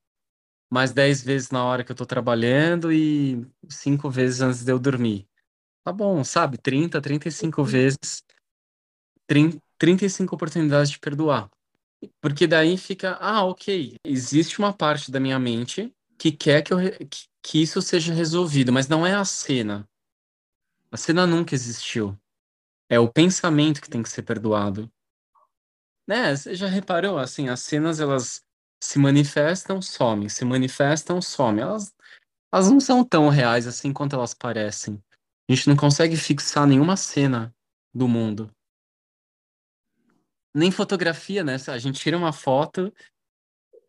[0.71, 4.79] mais 10 vezes na hora que eu tô trabalhando e cinco vezes antes de eu
[4.79, 5.27] dormir.
[5.85, 6.57] Tá bom, sabe?
[6.57, 8.23] 30, 35 vezes,
[9.27, 11.49] 30, 35 oportunidades de perdoar.
[12.21, 16.79] Porque daí fica, ah, ok, existe uma parte da minha mente que quer que, eu,
[17.09, 19.87] que, que isso seja resolvido, mas não é a cena.
[20.91, 22.17] A cena nunca existiu.
[22.89, 24.91] É o pensamento que tem que ser perdoado.
[26.07, 26.35] Né?
[26.35, 28.43] Você já reparou, assim, as cenas, elas
[28.81, 31.61] se manifestam, somem, se manifestam, somem.
[31.61, 31.93] Elas,
[32.51, 35.01] elas não são tão reais assim quanto elas parecem.
[35.47, 37.53] A gente não consegue fixar nenhuma cena
[37.93, 38.49] do mundo.
[40.53, 41.57] Nem fotografia, né?
[41.67, 42.91] A gente tira uma foto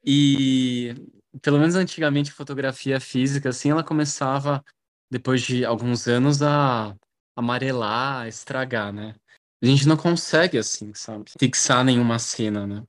[0.05, 0.95] e,
[1.43, 4.65] pelo menos antigamente, fotografia física, assim, ela começava,
[5.11, 6.97] depois de alguns anos, a
[7.37, 9.15] amarelar, a estragar, né?
[9.63, 11.31] A gente não consegue, assim, sabe?
[11.39, 12.85] Fixar nenhuma cena, né?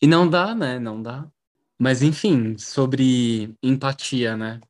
[0.00, 0.78] E não dá, né?
[0.78, 1.28] Não dá.
[1.78, 4.60] Mas, enfim, sobre empatia, né?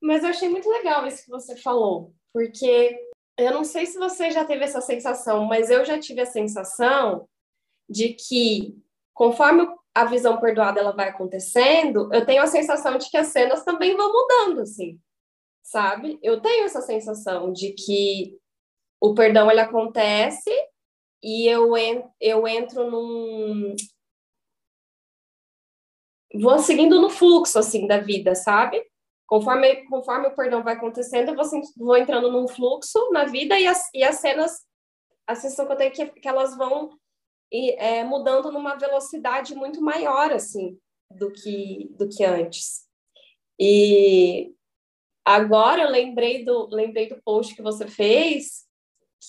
[0.00, 2.98] Mas eu achei muito legal isso que você falou, porque
[3.38, 7.28] eu não sei se você já teve essa sensação, mas eu já tive a sensação
[7.88, 8.76] de que
[9.14, 13.62] conforme a visão perdoada ela vai acontecendo, eu tenho a sensação de que as cenas
[13.62, 14.98] também vão mudando, assim,
[15.62, 16.18] sabe?
[16.22, 18.38] Eu tenho essa sensação de que
[19.00, 20.50] o perdão ele acontece
[21.22, 23.74] e eu, en eu entro num
[26.40, 28.82] vou seguindo no fluxo assim da vida, sabe?
[29.26, 31.44] Conforme, conforme o perdão vai acontecendo, eu vou,
[31.76, 34.64] vou entrando num fluxo na vida e as, e as cenas,
[35.26, 36.90] a sensação que eu tenho é que, que elas vão
[37.52, 40.78] e, é, mudando numa velocidade muito maior, assim,
[41.10, 42.88] do que, do que antes.
[43.60, 44.54] E
[45.22, 48.66] agora eu lembrei do, lembrei do post que você fez,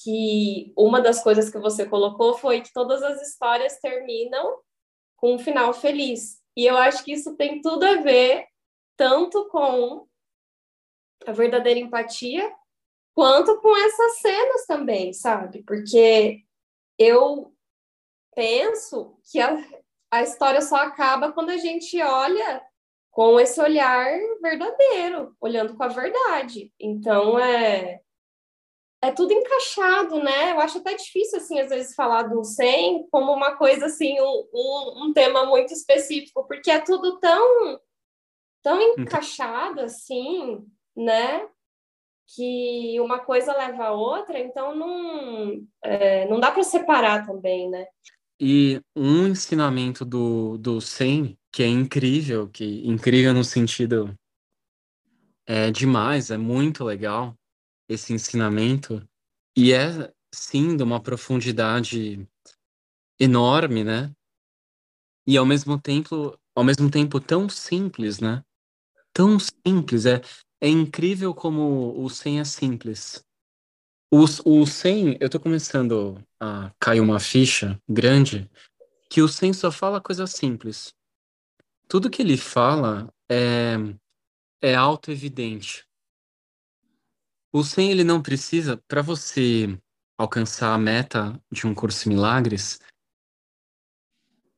[0.01, 4.57] que uma das coisas que você colocou foi que todas as histórias terminam
[5.17, 6.41] com um final feliz.
[6.55, 8.47] E eu acho que isso tem tudo a ver
[8.95, 10.07] tanto com
[11.25, 12.51] a verdadeira empatia,
[13.13, 15.63] quanto com essas cenas também, sabe?
[15.63, 16.43] Porque
[16.97, 17.52] eu
[18.35, 19.57] penso que a,
[20.11, 22.61] a história só acaba quando a gente olha
[23.11, 24.07] com esse olhar
[24.41, 26.73] verdadeiro, olhando com a verdade.
[26.79, 27.99] Então, é,
[29.01, 30.51] é tudo encaixado, né?
[30.51, 34.47] Eu acho até difícil, assim, às vezes falar do 100 como uma coisa, assim, um,
[34.53, 37.79] um, um tema muito específico, porque é tudo tão
[38.63, 40.65] tão encaixado assim,
[40.95, 41.47] né?
[42.35, 47.85] Que uma coisa leva a outra, então não, é, não dá para separar também, né?
[48.45, 54.13] E um ensinamento do, do Sen, que é incrível, que incrível no sentido
[55.45, 57.33] é demais, é muito legal
[57.87, 59.01] esse ensinamento,
[59.55, 62.27] e é sim de uma profundidade
[63.17, 64.13] enorme, né?
[65.25, 68.43] E ao mesmo tempo, ao mesmo tempo tão simples, né?
[69.13, 70.05] tão simples.
[70.05, 70.21] É,
[70.59, 73.23] é incrível como o 100 é simples.
[74.15, 78.47] O, o 100, eu tô começando a cair uma ficha grande
[79.09, 80.93] que o 100 só fala coisa simples.
[81.87, 83.73] Tudo que ele fala é,
[84.61, 85.83] é auto-evidente.
[87.51, 89.75] O 100 ele não precisa, para você
[90.15, 92.79] alcançar a meta de um curso milagres,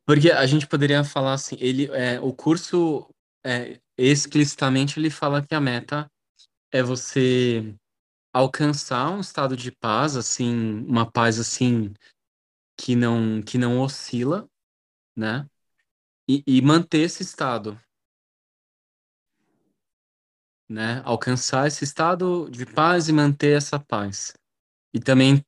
[0.06, 3.10] porque a gente poderia falar assim, ele é o curso
[3.42, 6.12] é, explicitamente ele fala que a meta
[6.74, 7.74] é você
[8.36, 11.94] alcançar um estado de paz, assim, uma paz assim
[12.78, 14.50] que não que não oscila,
[15.16, 15.50] né?
[16.28, 17.80] E, e manter esse estado,
[20.70, 21.02] né?
[21.06, 24.34] Alcançar esse estado de paz e manter essa paz.
[24.94, 25.42] E também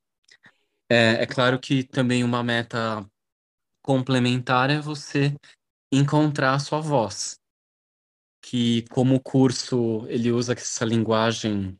[0.90, 3.06] é, é claro que também uma meta
[3.82, 5.36] complementar é você
[5.92, 7.38] encontrar a sua voz,
[8.40, 11.78] que como o curso ele usa essa linguagem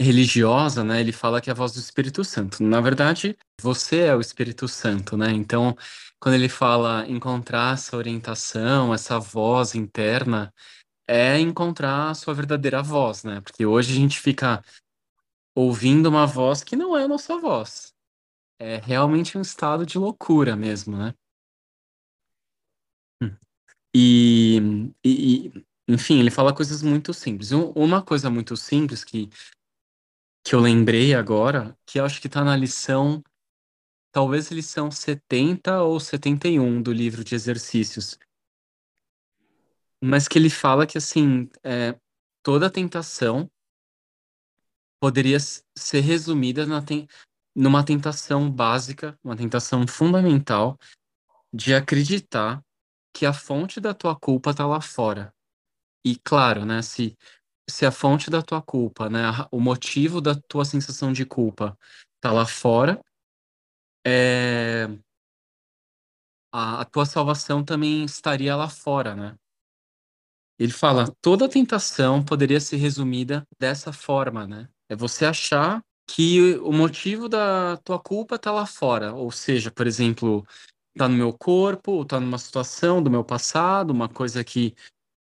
[0.00, 1.00] religiosa, né?
[1.00, 2.62] Ele fala que é a voz do Espírito Santo.
[2.62, 5.30] Na verdade, você é o Espírito Santo, né?
[5.30, 5.76] Então,
[6.20, 10.52] quando ele fala encontrar essa orientação, essa voz interna,
[11.08, 13.40] é encontrar a sua verdadeira voz, né?
[13.40, 14.64] Porque hoje a gente fica
[15.54, 17.92] ouvindo uma voz que não é a nossa voz.
[18.58, 21.14] É realmente um estado de loucura mesmo, né?
[23.94, 27.52] E, e, enfim, ele fala coisas muito simples.
[27.52, 29.30] Uma coisa muito simples que,
[30.44, 33.22] que eu lembrei agora, que acho que está na lição,
[34.12, 38.18] talvez lição 70 ou 71 do livro de exercícios,
[40.02, 41.98] mas que ele fala que, assim, é,
[42.42, 43.50] toda tentação
[45.00, 46.82] poderia ser resumida na
[47.56, 50.78] numa tentação básica, uma tentação fundamental
[51.52, 52.62] de acreditar
[53.14, 55.32] que a fonte da tua culpa tá lá fora.
[56.04, 57.16] E claro, né, se,
[57.68, 61.76] se a fonte da tua culpa, né, o motivo da tua sensação de culpa
[62.20, 63.00] tá lá fora,
[64.06, 64.86] é,
[66.52, 69.34] a, a tua salvação também estaria lá fora, né?
[70.58, 74.68] Ele fala, toda tentação poderia ser resumida dessa forma, né?
[74.88, 79.86] É você achar que o motivo da tua culpa tá lá fora, ou seja, por
[79.86, 80.46] exemplo,
[80.96, 84.74] tá no meu corpo, tá numa situação do meu passado, uma coisa que,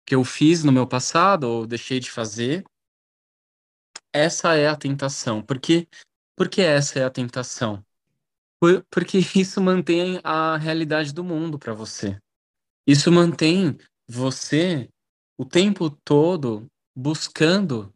[0.06, 2.64] que eu fiz no meu passado ou deixei de fazer.
[4.14, 5.41] Essa é a tentação.
[5.41, 5.88] Por que,
[6.36, 7.84] por que essa é a tentação?
[8.60, 12.20] Por, porque isso mantém a realidade do mundo para você.
[12.86, 13.78] Isso mantém
[14.08, 14.89] você
[15.38, 17.93] o tempo todo buscando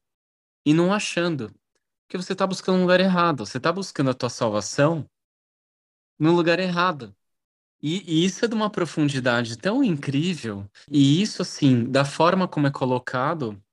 [0.65, 1.53] e não achando.
[2.07, 3.45] Porque você está buscando um lugar errado.
[3.45, 5.05] Você está buscando a tua salvação
[6.19, 7.15] no lugar errado.
[7.87, 10.67] E, e, isso é de uma profundidade tão incrível.
[10.89, 13.63] E isso, assim, da forma como é colocado,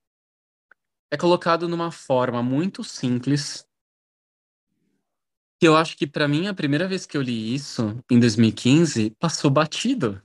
[1.09, 3.67] é colocado numa forma muito simples.
[5.59, 9.09] Que eu acho que, para mim, a primeira vez que eu li isso, em 2015,
[9.17, 10.21] passou batido.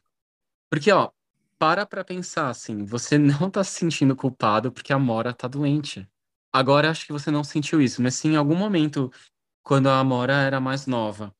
[0.70, 1.10] Porque, ó,
[1.58, 6.06] para pra pensar assim, você não tá se sentindo culpado porque a Mora tá doente.
[6.52, 9.10] Agora acho que você não sentiu isso, mas sim em algum momento,
[9.62, 11.34] quando a Amora era mais nova,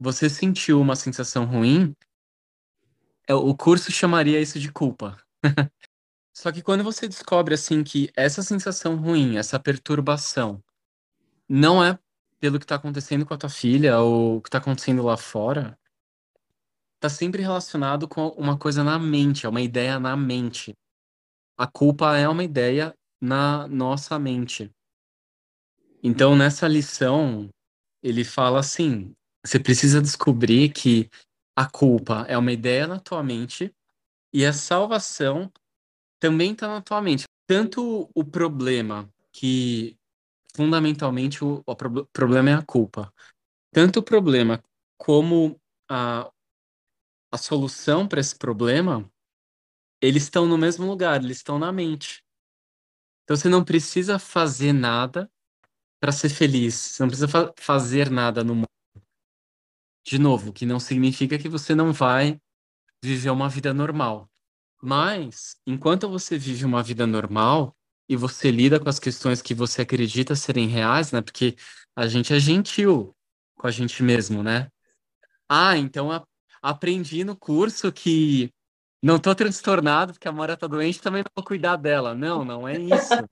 [0.00, 1.94] você sentiu uma sensação ruim,
[3.28, 5.18] é, o curso chamaria isso de culpa.
[6.32, 10.64] Só que quando você descobre assim que essa sensação ruim, essa perturbação,
[11.46, 11.98] não é
[12.40, 15.78] pelo que está acontecendo com a tua filha ou o que está acontecendo lá fora,
[16.98, 20.72] tá sempre relacionado com uma coisa na mente, é uma ideia na mente.
[21.58, 24.70] A culpa é uma ideia na nossa mente.
[26.02, 27.50] Então, nessa lição,
[28.02, 31.10] ele fala assim: você precisa descobrir que
[31.56, 33.74] a culpa é uma ideia na tua mente
[34.32, 35.50] e a salvação
[36.20, 37.24] também está na tua mente.
[37.46, 39.96] Tanto o problema, que
[40.54, 41.76] fundamentalmente o, o
[42.12, 43.12] problema é a culpa,
[43.72, 44.62] tanto o problema
[44.98, 46.30] como a,
[47.32, 49.10] a solução para esse problema,
[50.02, 52.24] eles estão no mesmo lugar, eles estão na mente.
[53.24, 55.30] Então você não precisa fazer nada
[56.00, 58.66] para ser feliz, você não precisa fa fazer nada no mundo.
[60.10, 62.36] De novo, que não significa que você não vai
[63.00, 64.28] viver uma vida normal.
[64.82, 67.76] Mas, enquanto você vive uma vida normal
[68.08, 71.22] e você lida com as questões que você acredita serem reais, né?
[71.22, 71.54] Porque
[71.94, 73.14] a gente é gentil
[73.56, 74.68] com a gente mesmo, né?
[75.48, 76.26] Ah, então a
[76.60, 78.52] aprendi no curso que
[79.00, 82.16] não tô transtornado porque a Mora tá doente, também vou cuidar dela.
[82.16, 83.14] Não, não é isso.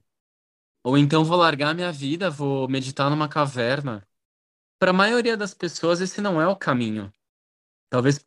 [0.85, 4.08] Ou então vou largar minha vida, vou meditar numa caverna.
[4.79, 7.13] Para a maioria das pessoas, esse não é o caminho.
[7.91, 8.25] Talvez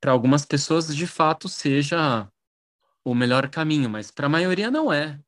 [0.00, 2.30] para algumas pessoas, de fato, seja
[3.04, 5.20] o melhor caminho, mas para a maioria não é.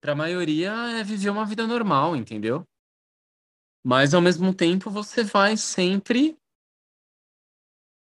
[0.00, 2.66] Para a maioria é viver uma vida normal, entendeu?
[3.84, 6.38] Mas ao mesmo tempo você vai sempre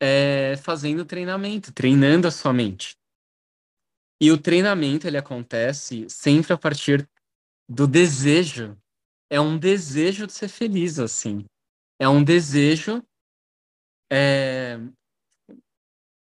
[0.01, 2.97] é, fazendo treinamento, treinando a sua mente.
[4.21, 7.09] E o treinamento ele acontece sempre a partir
[7.69, 8.77] do desejo.
[9.31, 11.45] É um desejo de ser feliz, assim.
[11.99, 13.03] É um desejo.
[14.11, 14.79] É,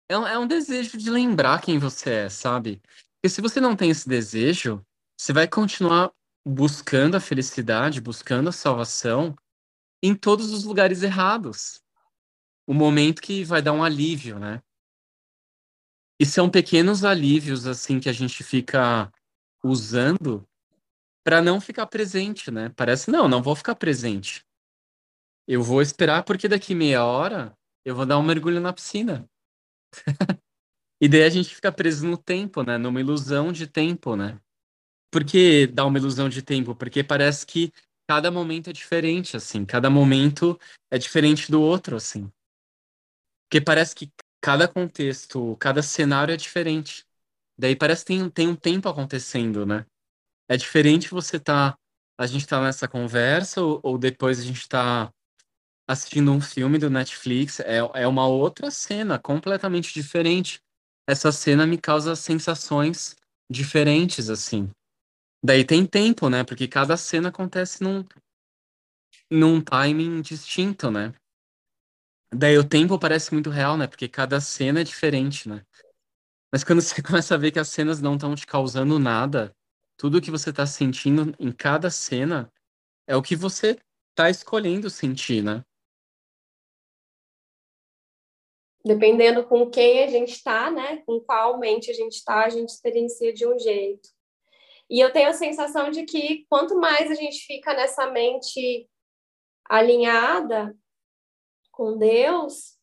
[0.10, 2.82] é um, é um desejo de lembrar quem você é, sabe?
[3.16, 4.86] Porque se você não tem esse desejo,
[5.20, 6.12] você vai continuar
[6.46, 9.36] buscando a felicidade, buscando a salvação
[10.02, 11.84] em todos os lugares errados
[12.68, 14.62] o momento que vai dar um alívio, né?
[16.20, 19.12] E são pequenos alívios assim que a gente fica
[19.64, 20.48] usando
[21.26, 22.71] para não ficar presente, né?
[22.76, 24.45] Parece não, não vou ficar presente.
[25.47, 29.28] Eu vou esperar porque daqui meia hora eu vou dar um mergulho na piscina.
[31.01, 32.78] e daí a gente fica preso no tempo, né?
[32.78, 34.39] Numa ilusão de tempo, né?
[35.11, 36.76] Por que dá uma ilusão de tempo?
[36.76, 37.73] Porque parece que
[38.07, 39.65] cada momento é diferente, assim.
[39.65, 40.59] Cada momento
[40.91, 42.32] é diferente do outro, assim.
[43.47, 47.03] Porque parece que cada contexto, cada cenário é diferente.
[47.57, 49.88] Daí parece que tem, tem um tempo acontecendo, né?
[50.50, 51.76] É diferente você tá.
[52.18, 55.12] A gente tá nessa conversa, ou, ou depois a gente tá
[55.88, 57.60] assistindo um filme do Netflix.
[57.60, 60.60] É, é uma outra cena, completamente diferente.
[61.08, 63.16] Essa cena me causa sensações
[63.50, 64.70] diferentes, assim.
[65.43, 66.43] Daí tem tempo, né?
[66.43, 68.04] Porque cada cena acontece num,
[69.30, 71.14] num timing distinto, né?
[72.34, 73.88] Daí o tempo parece muito real, né?
[73.88, 75.64] Porque cada cena é diferente, né?
[76.52, 79.56] Mas quando você começa a ver que as cenas não estão te causando nada,
[79.98, 82.52] tudo que você tá sentindo em cada cena
[83.08, 83.78] é o que você
[84.16, 85.64] tá escolhendo sentir, né?
[88.86, 90.98] dependendo com quem a gente está, né?
[91.08, 94.08] Com qual mente a gente está, a gente experiencia de um jeito.
[94.88, 98.88] E eu tenho a sensação de que quanto mais a gente fica nessa mente
[99.68, 100.78] alinhada
[101.72, 102.74] com Deus,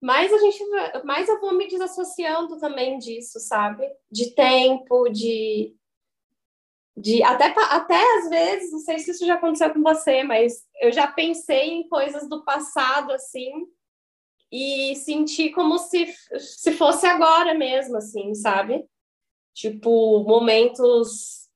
[0.00, 0.64] mais a gente,
[1.04, 3.88] mais eu vou me desassociando também disso, sabe?
[4.10, 5.74] De tempo, de
[7.00, 10.90] de até, até às vezes, não sei se isso já aconteceu com você, mas eu
[10.90, 13.68] já pensei em coisas do passado assim
[14.50, 18.84] e senti como se, se fosse agora mesmo, assim, sabe?
[19.54, 21.48] Tipo, momentos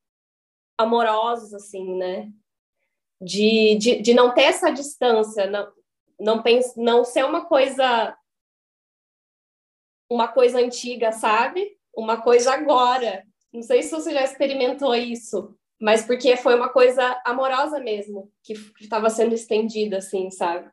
[0.78, 2.30] amorosos, assim, né?
[3.20, 5.72] De, de, de não ter essa distância, não,
[6.20, 8.16] não, pense, não ser uma coisa
[10.12, 11.76] uma coisa antiga, sabe?
[11.96, 13.24] Uma coisa agora.
[13.52, 18.54] Não sei se você já experimentou isso, mas porque foi uma coisa amorosa mesmo, que
[18.80, 20.70] estava sendo estendida, assim, sabe?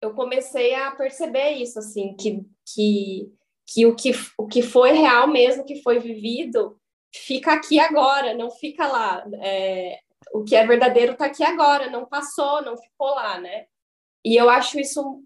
[0.00, 3.32] Eu comecei a perceber isso, assim, que, que,
[3.66, 6.78] que, o, que o que foi real mesmo, que foi vivido,
[7.14, 9.24] fica aqui agora, não fica lá.
[9.42, 9.98] É,
[10.32, 13.66] o que é verdadeiro está aqui agora, não passou, não ficou lá, né?
[14.24, 15.22] E eu acho isso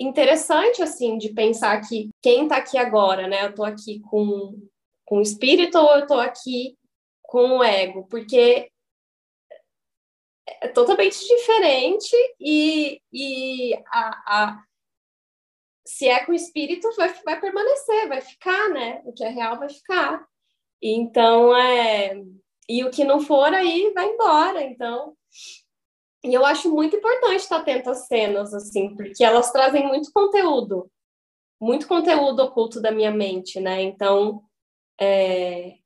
[0.00, 3.44] interessante, assim, de pensar que quem está aqui agora, né?
[3.44, 4.58] Eu estou aqui com
[5.10, 6.78] com o espírito ou eu estou aqui
[7.20, 8.06] com o ego?
[8.08, 8.70] Porque
[10.60, 14.64] é totalmente diferente e, e a, a,
[15.84, 19.02] se é com o espírito vai, vai permanecer, vai ficar, né?
[19.04, 20.24] O que é real vai ficar.
[20.80, 22.22] Então, é...
[22.68, 25.16] E o que não for aí vai embora, então...
[26.22, 30.90] E eu acho muito importante estar atento às cenas, assim, porque elas trazem muito conteúdo,
[31.60, 33.80] muito conteúdo oculto da minha mente, né?
[33.82, 34.42] Então,
[35.00, 35.80] é...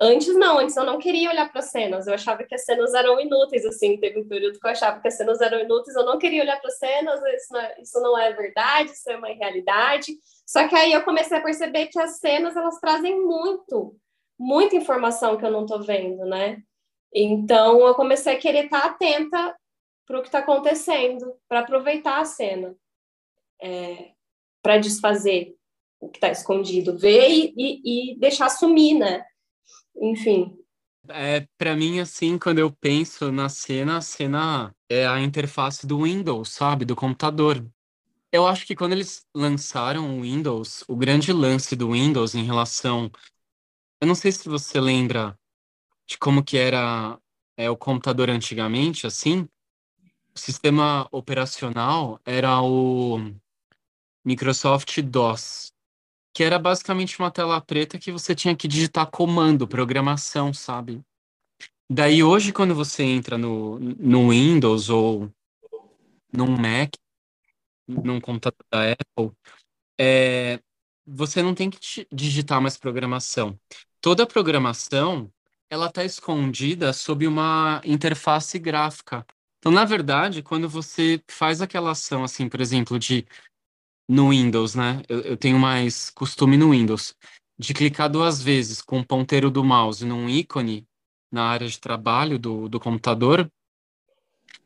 [0.00, 2.94] Antes não, antes eu não queria olhar para as cenas, eu achava que as cenas
[2.94, 6.04] eram inúteis, assim, teve um período que eu achava que as cenas eram inúteis, eu
[6.04, 9.16] não queria olhar para as cenas, isso não, é, isso não é verdade, isso é
[9.16, 13.96] uma realidade, só que aí eu comecei a perceber que as cenas, elas trazem muito,
[14.38, 16.62] muita informação que eu não estou vendo, né?
[17.14, 19.56] Então, eu comecei a querer estar atenta
[20.06, 22.74] para o que está acontecendo, para aproveitar a cena,
[23.60, 24.12] é,
[24.62, 25.54] para desfazer,
[26.00, 29.24] o que está escondido, ver e, e, e, deixar sumir, né?
[30.00, 30.56] Enfim.
[31.10, 36.02] É, para mim, assim, quando eu penso na cena, a cena é a interface do
[36.02, 36.84] Windows, sabe?
[36.84, 37.66] Do computador.
[38.30, 43.10] Eu acho que quando eles lançaram o Windows, o grande lance do Windows em relação.
[44.00, 45.38] Eu não sei se você lembra
[46.08, 47.18] de como que era
[47.56, 49.48] é, o computador antigamente, assim.
[50.34, 53.18] O sistema operacional era o
[54.24, 55.72] Microsoft DOS
[56.38, 61.02] que era basicamente uma tela preta que você tinha que digitar comando, programação, sabe?
[61.90, 65.28] Daí hoje, quando você entra no, no Windows ou
[66.32, 66.94] num Mac,
[67.88, 69.36] num computador da Apple,
[69.98, 70.60] é,
[71.04, 73.58] você não tem que digitar mais programação.
[74.00, 75.28] Toda programação,
[75.70, 79.26] ela está escondida sob uma interface gráfica.
[79.58, 83.26] Então, na verdade, quando você faz aquela ação, assim, por exemplo, de
[84.08, 85.02] no Windows, né?
[85.08, 87.14] Eu, eu, tenho mais costume no Windows
[87.58, 90.86] de clicar duas vezes com o ponteiro do mouse num ícone
[91.30, 93.50] na área de trabalho do, do computador.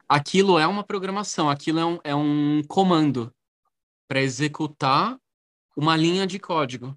[0.08, 3.34] Aquilo é uma programação, aquilo é um, é um comando
[4.06, 5.18] para executar
[5.76, 6.96] uma linha de código.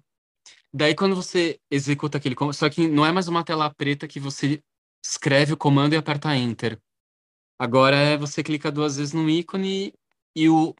[0.76, 4.20] Daí, quando você executa aquele comando, só que não é mais uma tela preta que
[4.20, 4.62] você
[5.02, 6.78] escreve o comando e aperta Enter.
[7.58, 9.94] Agora é você clica duas vezes no ícone
[10.34, 10.74] e o,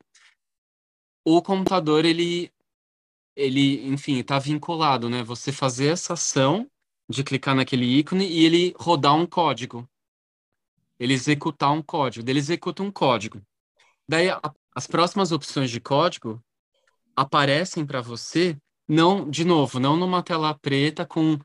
[1.25, 2.53] o computador, ele,
[3.35, 5.23] ele, enfim, está vinculado, né?
[5.23, 6.71] Você fazer essa ação
[7.09, 9.89] de clicar naquele ícone e ele rodar um código.
[10.99, 12.29] Ele executar um código.
[12.29, 13.41] Ele executa um código.
[14.07, 14.43] Daí, a,
[14.75, 16.39] as próximas opções de código
[17.17, 21.39] aparecem para você, não, de novo, não numa tela preta com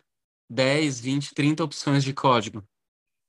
[0.50, 2.64] 10, 20, 30 opções de código.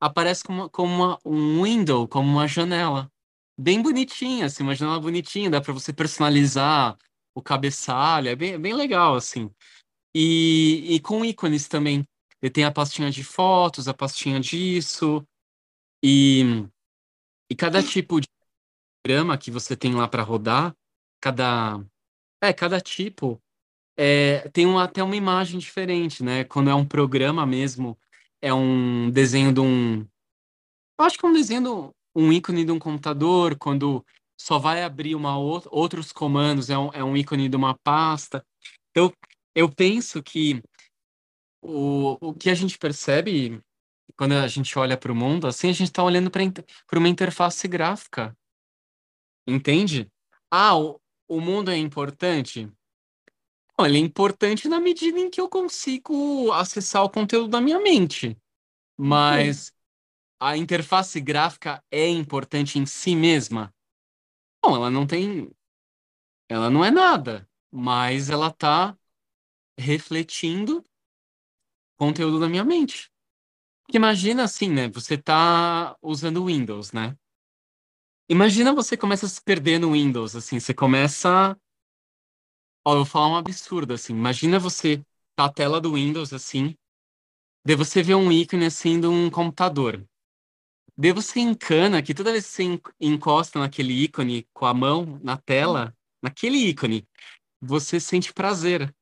[0.01, 3.11] Aparece como, como uma, um window, como uma janela
[3.59, 6.99] bem bonitinha, assim, uma janela bonitinha, dá para você personalizar
[7.35, 9.51] o cabeçalho, é bem, é bem legal, assim.
[10.15, 12.05] E, e com ícones também.
[12.43, 15.25] Ele tem a pastinha de fotos, a pastinha disso,
[16.03, 16.67] e,
[17.49, 18.27] e cada tipo de
[19.03, 20.75] programa que você tem lá para rodar,
[21.21, 21.81] cada,
[22.43, 23.41] é, cada tipo
[23.97, 26.45] é, tem um, até uma imagem diferente, né?
[26.45, 27.99] Quando é um programa mesmo,
[28.41, 30.07] é um desenho de um.
[30.99, 34.05] Eu acho que é um desenho um ícone de um computador, quando
[34.39, 38.45] só vai abrir uma ou outros comandos, é um, é um ícone de uma pasta.
[38.91, 39.13] Então,
[39.55, 40.63] eu penso que
[41.63, 43.63] o, o que a gente percebe
[44.17, 47.67] quando a gente olha para o mundo, assim, a gente está olhando para uma interface
[47.67, 48.37] gráfica.
[49.47, 50.11] Entende?
[50.51, 52.71] Ah, o, o mundo é importante?
[53.85, 58.37] Ele é importante na medida em que eu consigo acessar o conteúdo da minha mente.
[58.97, 59.73] Mas
[60.41, 63.75] a interface gráfica é importante em si mesma?
[64.65, 65.51] Não, ela não tem.
[66.49, 68.97] Ela não é nada, mas ela está
[69.79, 70.85] refletindo
[71.97, 73.11] conteúdo da minha mente.
[73.85, 74.89] Porque imagina assim, né?
[74.89, 77.17] Você está usando Windows, né?
[78.29, 81.57] Imagina você começa a se perder no Windows, assim, você começa.
[82.85, 84.13] Ó, eu vou falar um absurdo, assim.
[84.13, 85.05] Imagina você
[85.37, 86.75] tá a tela do Windows, assim,
[87.65, 90.05] daí você vê um ícone, assim, de um computador.
[90.97, 95.37] Daí você encana que toda vez que você encosta naquele ícone com a mão na
[95.37, 97.07] tela, naquele ícone,
[97.61, 98.95] você sente prazer.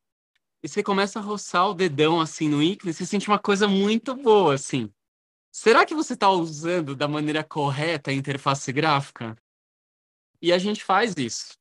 [0.62, 4.14] E você começa a roçar o dedão, assim, no ícone, você sente uma coisa muito
[4.16, 4.91] boa, assim.
[5.53, 9.37] Será que você está usando da maneira correta a interface gráfica?
[10.43, 11.59] E a gente faz isso.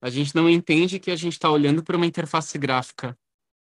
[0.00, 3.16] A gente não entende que a gente está olhando para uma interface gráfica.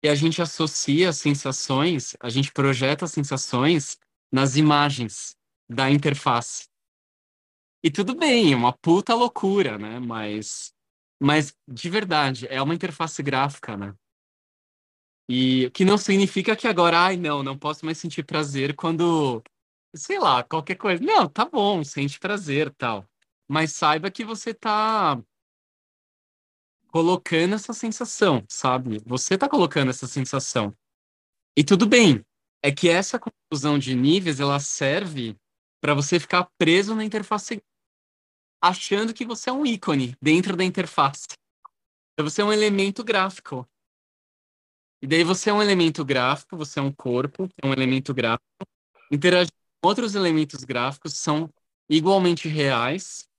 [0.03, 3.97] E a gente associa sensações, a gente projeta sensações
[4.31, 5.35] nas imagens
[5.67, 6.67] da interface.
[7.83, 9.99] E tudo bem, é uma puta loucura, né?
[9.99, 10.73] Mas,
[11.19, 13.95] mas de verdade, é uma interface gráfica, né?
[15.29, 19.43] E o que não significa que agora, ai, não, não posso mais sentir prazer quando
[19.95, 21.03] sei lá, qualquer coisa.
[21.03, 23.05] Não, tá bom, sente prazer tal.
[23.47, 25.21] Mas saiba que você tá
[26.97, 29.03] colocando essa sensação, sabe?
[29.05, 30.75] Você tá colocando essa sensação.
[31.55, 32.25] E tudo bem.
[32.59, 35.37] É que essa conclusão de níveis, ela serve
[35.79, 37.61] para você ficar preso na interface
[38.59, 41.27] achando que você é um ícone dentro da interface.
[42.13, 43.69] Então, você é um elemento gráfico.
[44.99, 48.65] E daí você é um elemento gráfico, você é um corpo, é um elemento gráfico,
[49.11, 49.53] interagindo
[49.85, 51.47] outros elementos gráficos são
[51.87, 53.29] igualmente reais.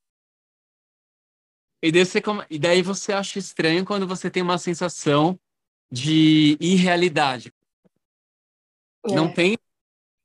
[1.83, 5.39] E daí, você, e daí você acha estranho quando você tem uma sensação
[5.91, 7.53] de irrealidade.
[9.07, 9.15] É.
[9.15, 9.57] Não tem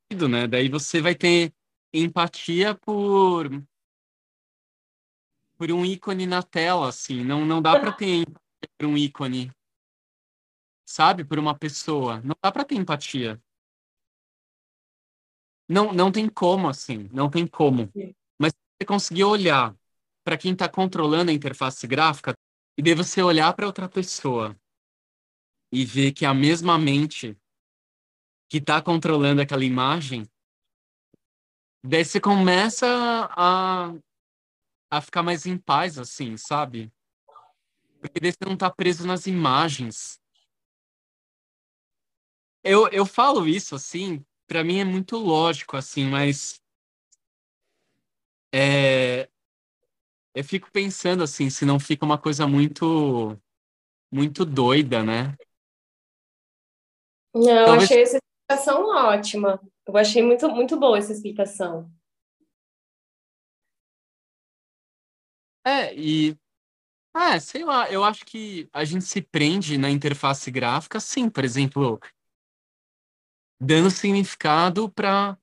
[0.10, 0.48] sentido, né?
[0.48, 1.54] Daí você vai ter
[1.94, 3.50] empatia por
[5.56, 7.24] por um ícone na tela, assim.
[7.24, 9.52] Não, não dá para ter empatia por um ícone,
[10.86, 11.24] sabe?
[11.24, 12.20] Por uma pessoa.
[12.22, 13.42] Não dá para ter empatia.
[15.70, 17.90] Não, não tem como, assim, não tem como.
[18.38, 19.74] Mas você conseguir olhar
[20.24, 22.34] para quem está controlando a interface gráfica
[22.78, 24.56] e daí você olhar para outra pessoa
[25.72, 27.38] e ver que a mesma mente
[28.50, 30.28] que está controlando aquela imagem,
[31.84, 32.88] daí você começa
[33.32, 33.94] a,
[34.92, 36.92] a ficar mais em paz, assim, sabe?
[38.00, 40.20] Porque daí você não está preso nas imagens.
[42.64, 46.62] Eu, eu falo isso, assim, para mim é muito lógico, assim, mas
[48.54, 49.28] é,
[50.34, 53.38] eu fico pensando assim, se não fica uma coisa muito
[54.12, 55.36] muito doida, né?
[57.34, 57.84] Não, eu Talvez...
[57.84, 59.60] achei essa explicação ótima.
[59.88, 61.92] Eu achei muito muito boa essa explicação.
[65.66, 66.38] É, e
[67.16, 71.46] é, sei lá, eu acho que a gente se prende na interface gráfica, sim, por
[71.46, 72.00] exemplo,
[73.60, 75.38] dando significado para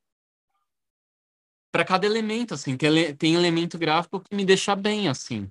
[1.70, 2.76] para cada elemento, assim.
[2.76, 5.50] Tem, tem elemento gráfico que me deixa bem, assim.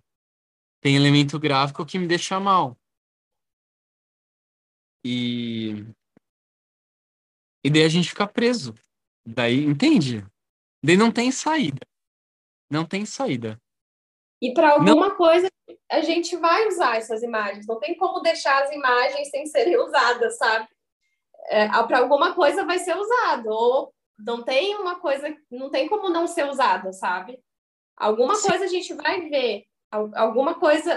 [0.81, 2.77] Tem elemento gráfico que me deixa mal.
[5.03, 5.85] E
[7.63, 8.73] e daí a gente fica preso.
[9.25, 10.25] Daí, entende?
[10.83, 11.85] Daí não tem saída.
[12.69, 13.59] Não tem saída.
[14.41, 15.15] E para alguma não...
[15.15, 15.49] coisa
[15.91, 17.67] a gente vai usar essas imagens.
[17.67, 20.67] Não tem como deixar as imagens sem serem usadas, sabe?
[21.49, 26.09] é, para alguma coisa vai ser usado, ou não tem uma coisa, não tem como
[26.09, 27.39] não ser usado, sabe?
[27.95, 28.49] Alguma Sim.
[28.49, 30.93] coisa a gente vai ver, alguma coisa,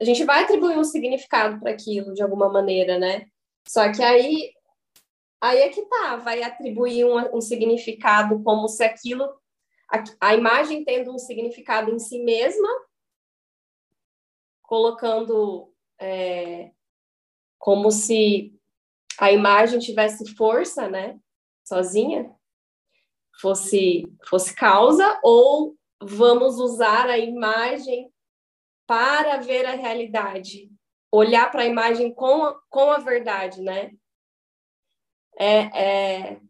[0.00, 3.26] a gente vai atribuir um significado para aquilo de alguma maneira, né?
[3.66, 4.52] Só que aí,
[5.40, 9.24] aí é que tá, vai atribuir um, um significado como se aquilo,
[9.90, 12.68] a, a imagem tendo um significado em si mesma,
[14.62, 16.70] colocando é,
[17.58, 18.54] como se
[19.18, 21.18] a imagem tivesse força, né,
[21.64, 22.34] sozinha,
[23.40, 28.10] fosse fosse causa ou vamos usar a imagem
[28.86, 30.70] para ver a realidade,
[31.10, 33.92] olhar para a imagem com a, com a verdade, né?
[35.38, 36.40] É, é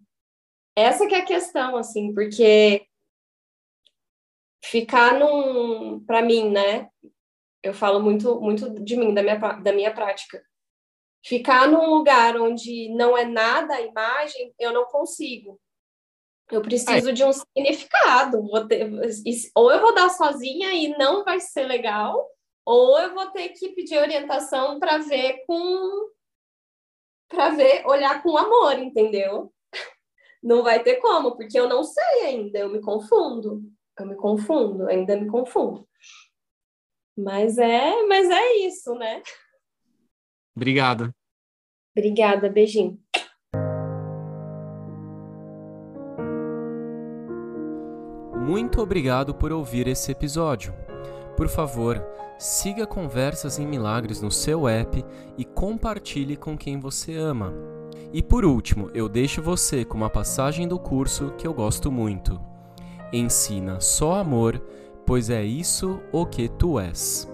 [0.76, 2.86] essa que é a questão, assim, porque
[4.64, 6.90] ficar num, para mim, né?
[7.62, 10.44] Eu falo muito muito de mim, da minha da minha prática
[11.24, 15.58] Ficar num lugar onde não é nada a imagem, eu não consigo.
[16.50, 18.42] Eu preciso de um significado.
[18.68, 18.90] Ter,
[19.54, 22.28] ou eu vou dar sozinha e não vai ser legal,
[22.64, 26.10] ou eu vou ter que pedir orientação para ver com
[27.28, 29.52] para ver, olhar com amor, entendeu?
[30.42, 33.62] Não vai ter como, porque eu não sei ainda, eu me confundo.
[33.98, 35.88] Eu me confundo, ainda me confundo.
[37.16, 39.22] Mas é, mas é isso, né?
[40.54, 41.14] Obrigado.
[41.96, 43.03] Obrigada, beijinho.
[48.54, 50.72] Muito obrigado por ouvir esse episódio.
[51.36, 52.00] Por favor,
[52.38, 55.04] siga Conversas em Milagres no seu app
[55.36, 57.52] e compartilhe com quem você ama.
[58.12, 62.40] E por último, eu deixo você com uma passagem do curso que eu gosto muito.
[63.12, 64.62] Ensina só amor,
[65.04, 67.28] pois é isso o que tu és.